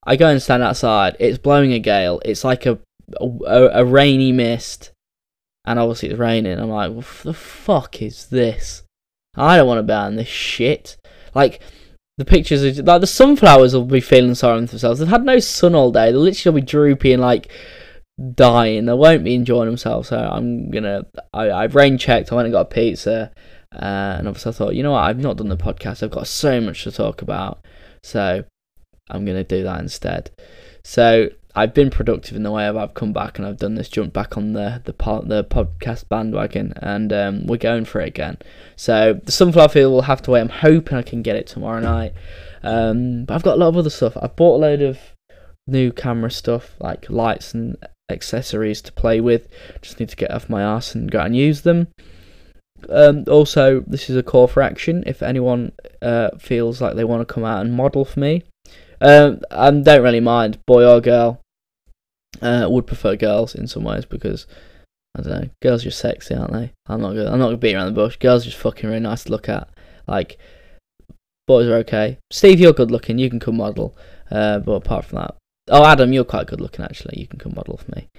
[0.06, 1.18] I go and stand outside.
[1.20, 2.22] It's blowing a gale.
[2.24, 2.78] It's like a
[3.20, 4.92] a, a rainy mist,
[5.66, 6.60] and obviously it's raining.
[6.60, 8.84] I'm like, what the fuck is this?
[9.36, 10.98] I don't want to be on this shit.
[11.34, 11.62] Like
[12.18, 15.00] the pictures of like the sunflowers will be feeling sorry for themselves.
[15.00, 16.12] They've had no sun all day.
[16.12, 17.52] They'll literally be droopy and like
[18.34, 18.86] dying.
[18.86, 20.10] They won't be enjoying themselves.
[20.10, 21.06] So I'm gonna.
[21.34, 22.32] I, I've rain checked.
[22.32, 23.32] I went and got a pizza,
[23.74, 25.04] uh, and obviously I thought, you know what?
[25.04, 26.04] I've not done the podcast.
[26.04, 27.66] I've got so much to talk about,
[28.04, 28.44] so
[29.10, 30.32] I'm gonna do that instead.
[30.84, 33.90] So I've been productive in the way of I've come back and I've done this
[33.90, 38.10] jump back on the the pod, the podcast bandwagon, and um, we're going for it
[38.10, 38.38] again.
[38.76, 40.42] So the sunflower field will have to wait.
[40.42, 42.14] I'm hoping I can get it tomorrow night.
[42.64, 44.18] Um, but I've got a lot of other stuff.
[44.18, 45.00] I bought a load of
[45.68, 47.76] new camera stuff like lights and
[48.10, 49.48] accessories to play with.
[49.82, 51.88] Just need to get off my ass and go and use them.
[52.90, 55.04] Um, also, this is a call for action.
[55.06, 58.44] If anyone uh, feels like they want to come out and model for me,
[59.02, 61.42] um, I don't really mind, boy or girl.
[62.42, 64.46] Uh, would prefer girls in some ways because
[65.18, 66.72] I don't know, girls are sexy, aren't they?
[66.86, 68.18] I'm not gonna, I'm not gonna beat around the bush.
[68.18, 69.68] Girls are just fucking really nice to look at.
[70.08, 70.38] Like
[71.48, 72.20] boys are okay.
[72.32, 73.18] Steve, you're good looking.
[73.18, 73.98] You can come model.
[74.30, 75.36] Uh, but apart from that,
[75.70, 77.20] oh Adam, you're quite good looking actually.
[77.20, 78.10] You can come model for me.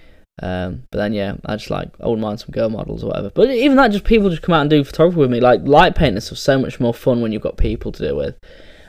[0.41, 3.31] Um, but then yeah, I just like I wouldn't mind some girl models or whatever.
[3.31, 5.41] But even that, just people just come out and do photography with me.
[5.41, 8.39] Like light painting is so much more fun when you've got people to do with.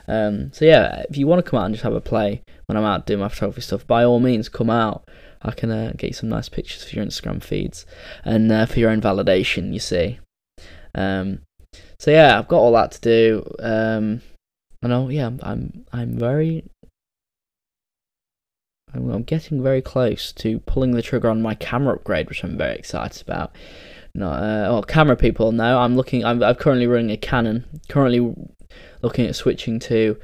[0.06, 2.76] Um, so yeah, if you want to come out and just have a play when
[2.76, 5.08] I'm out doing my photography stuff, by all means come out.
[5.42, 7.86] I can uh, get you some nice pictures for your Instagram feeds
[8.24, 9.72] and uh, for your own validation.
[9.72, 10.18] You see.
[10.94, 11.40] Um,
[11.98, 13.54] so yeah, I've got all that to do.
[13.58, 14.22] Um,
[14.82, 15.08] I know.
[15.08, 15.84] Yeah, I'm.
[15.92, 16.64] I'm very.
[18.94, 22.76] I'm, getting very close to pulling the trigger on my camera upgrade, which I'm very
[22.76, 23.54] excited about.
[24.14, 26.24] No, uh, well, camera people know I'm looking.
[26.24, 27.64] I'm, I'm currently running a Canon.
[27.88, 28.34] Currently
[29.02, 30.16] looking at switching to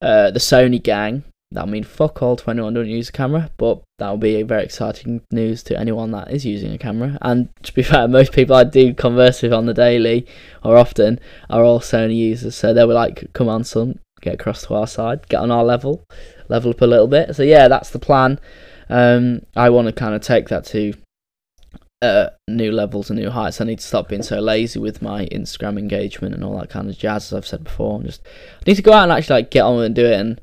[0.00, 1.24] uh, the Sony gang.
[1.52, 5.20] That'll mean fuck all to anyone doesn't use a camera, but that'll be very exciting
[5.30, 7.18] news to anyone that is using a camera.
[7.20, 10.26] And to be fair, most people I do converse with on the daily
[10.64, 14.66] or often are all Sony users, so they were like, "Come on, son, get across
[14.66, 16.04] to our side, get on our level,
[16.48, 18.38] level up a little bit." So yeah, that's the plan.
[18.88, 20.94] Um, I want to kind of take that to
[22.02, 23.60] uh, new levels and new heights.
[23.60, 26.90] I need to stop being so lazy with my Instagram engagement and all that kind
[26.90, 27.96] of jazz, as I've said before.
[27.96, 30.18] And just I need to go out and actually like get on and do it.
[30.18, 30.40] And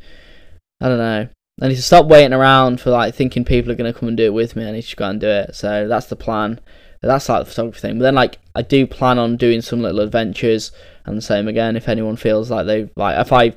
[0.81, 1.27] I don't know.
[1.61, 4.25] I need to stop waiting around for like thinking people are gonna come and do
[4.25, 4.67] it with me.
[4.67, 5.55] I need to go out and do it.
[5.55, 6.61] So that's the plan.
[7.01, 7.99] That's like the photography thing.
[7.99, 10.71] But then like I do plan on doing some little adventures.
[11.05, 11.75] And the same again.
[11.75, 13.53] If anyone feels like they like, if I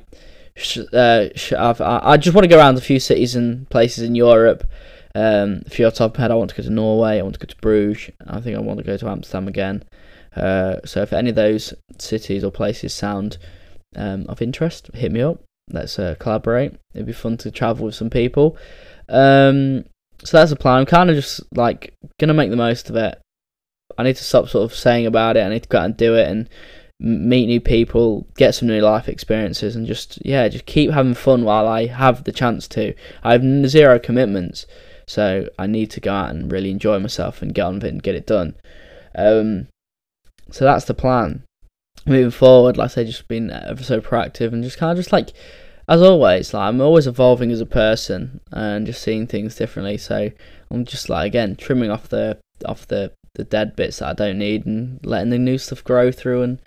[0.93, 1.29] uh,
[2.05, 4.63] I just want to go around a few cities and places in Europe
[5.15, 7.19] um, if you're top head, I want to go to Norway.
[7.19, 8.11] I want to go to Bruges.
[8.27, 9.83] I think I want to go to Amsterdam again.
[10.35, 13.37] Uh, so if any of those cities or places sound
[13.95, 15.41] um, of interest, hit me up.
[15.69, 16.73] Let's uh, collaborate.
[16.93, 18.57] It'd be fun to travel with some people.
[19.07, 19.85] Um,
[20.23, 20.79] so that's the plan.
[20.79, 23.19] I'm kind of just like gonna make the most of it.
[23.97, 25.41] I need to stop sort of saying about it.
[25.45, 26.49] I need to go out and do it and
[26.99, 31.43] meet new people, get some new life experiences, and just yeah, just keep having fun
[31.43, 32.93] while I have the chance to.
[33.23, 34.65] I have zero commitments.
[35.05, 37.89] So I need to go out and really enjoy myself and get on with it
[37.89, 38.55] and get it done.
[39.15, 39.67] Um,
[40.51, 41.43] so that's the plan.
[42.05, 45.11] Moving forward, like I say, just being ever so proactive and just kind of just
[45.11, 45.33] like,
[45.87, 49.97] as always, like I'm always evolving as a person and just seeing things differently.
[49.97, 50.31] So
[50.71, 54.37] I'm just like again trimming off the off the the dead bits that I don't
[54.37, 56.61] need and letting the new stuff grow through and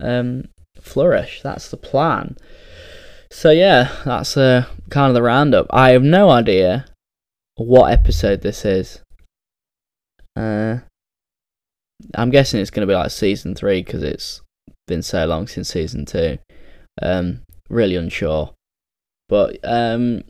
[0.00, 0.48] um,
[0.80, 1.42] flourish.
[1.42, 2.36] That's the plan.
[3.30, 5.66] So yeah, that's uh, kind of the roundup.
[5.70, 6.86] I have no idea
[7.56, 9.00] what episode this is.
[10.34, 10.78] Uh,
[12.14, 14.40] I'm guessing it's going to be like season three because it's
[14.86, 16.38] been so long since season two.
[17.02, 18.54] Um, really unsure,
[19.28, 20.22] but um,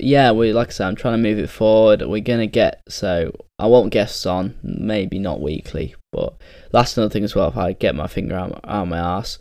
[0.00, 2.02] yeah, we like I said, I'm trying to move it forward.
[2.02, 6.34] We're gonna get so I want guests on, maybe not weekly, but
[6.72, 7.48] that's another thing as well.
[7.48, 9.38] If I get my finger out, out my ass,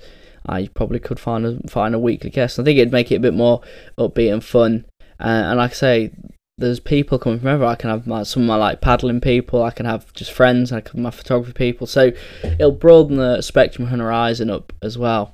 [0.47, 2.59] I probably could find a find a weekly guest.
[2.59, 3.61] I think it'd make it a bit more
[3.97, 4.85] upbeat and fun.
[5.19, 6.11] Uh, and like I say,
[6.57, 7.71] there's people coming from everywhere.
[7.71, 9.63] I can have my, some of my like paddling people.
[9.63, 10.71] I can have just friends.
[10.71, 11.87] I can have my photography people.
[11.87, 12.11] So
[12.43, 15.33] it'll broaden the spectrum and horizon up as well.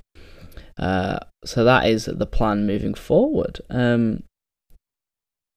[0.77, 3.59] Uh, so that is the plan moving forward.
[3.69, 4.23] Um,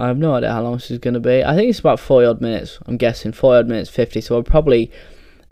[0.02, 1.44] I have no idea how long this is going to be.
[1.44, 2.80] I think it's about 40 odd minutes.
[2.86, 4.20] I'm guessing 40 odd minutes, 50.
[4.20, 4.90] So I'm probably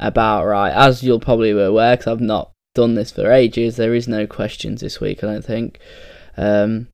[0.01, 0.73] about right.
[0.73, 4.27] As you'll probably be aware, because I've not done this for ages, there is no
[4.27, 5.79] questions this week, I don't think.
[6.37, 6.89] Um,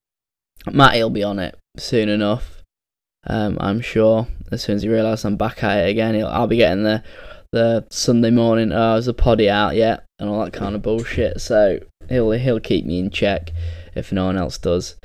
[0.70, 2.62] Matty will be on it soon enough,
[3.26, 4.26] um, I'm sure.
[4.52, 7.02] As soon as he realises I'm back at it again, I'll be getting the
[7.52, 10.04] the Sunday morning, oh, is the poddy out yet?
[10.18, 11.40] And all that kind of bullshit.
[11.40, 11.78] So
[12.10, 13.50] he'll he'll keep me in check
[13.94, 14.96] if no one else does.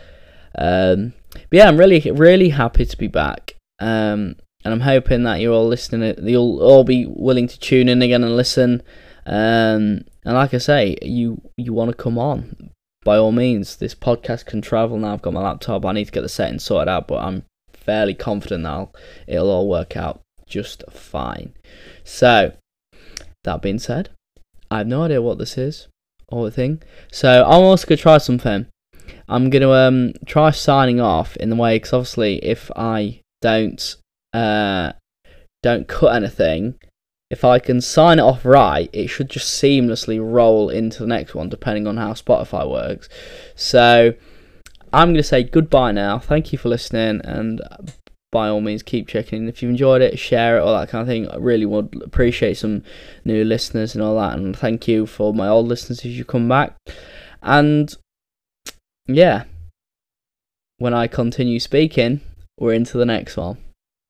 [0.58, 3.55] Um, but yeah, I'm really really happy to be back.
[3.79, 6.15] Um, and I'm hoping that you're all listening.
[6.27, 8.84] You'll all be willing to tune in again and listen.
[9.25, 12.71] Um, and like I say, you you want to come on,
[13.03, 13.77] by all means.
[13.77, 15.13] This podcast can travel now.
[15.13, 15.86] I've got my laptop.
[15.86, 18.89] I need to get the settings sorted out, but I'm fairly confident that
[19.27, 21.53] it'll all work out just fine.
[22.03, 22.53] So,
[23.43, 24.09] that being said,
[24.69, 25.88] I have no idea what this is
[26.27, 26.82] or the thing.
[27.11, 28.67] So I'm also gonna try something.
[29.28, 33.95] I'm gonna um try signing off in the way because obviously if I don't
[34.34, 34.93] uh
[35.64, 36.76] don't cut anything,
[37.30, 41.34] if I can sign it off right, it should just seamlessly roll into the next
[41.34, 43.07] one, depending on how Spotify works.
[43.55, 44.14] So
[44.91, 46.20] I'm going to say goodbye now.
[46.20, 47.62] Thank you for listening, and
[48.34, 49.47] by all means, keep checking.
[49.47, 51.30] If you enjoyed it, share it, all that kind of thing.
[51.30, 52.84] I really would appreciate some
[53.24, 54.38] new listeners and all that.
[54.38, 56.76] And thank you for my old listeners as you come back.
[57.41, 57.95] And
[59.08, 59.43] yeah,
[60.78, 62.22] when I continue speaking,
[62.58, 63.58] we're into the next one.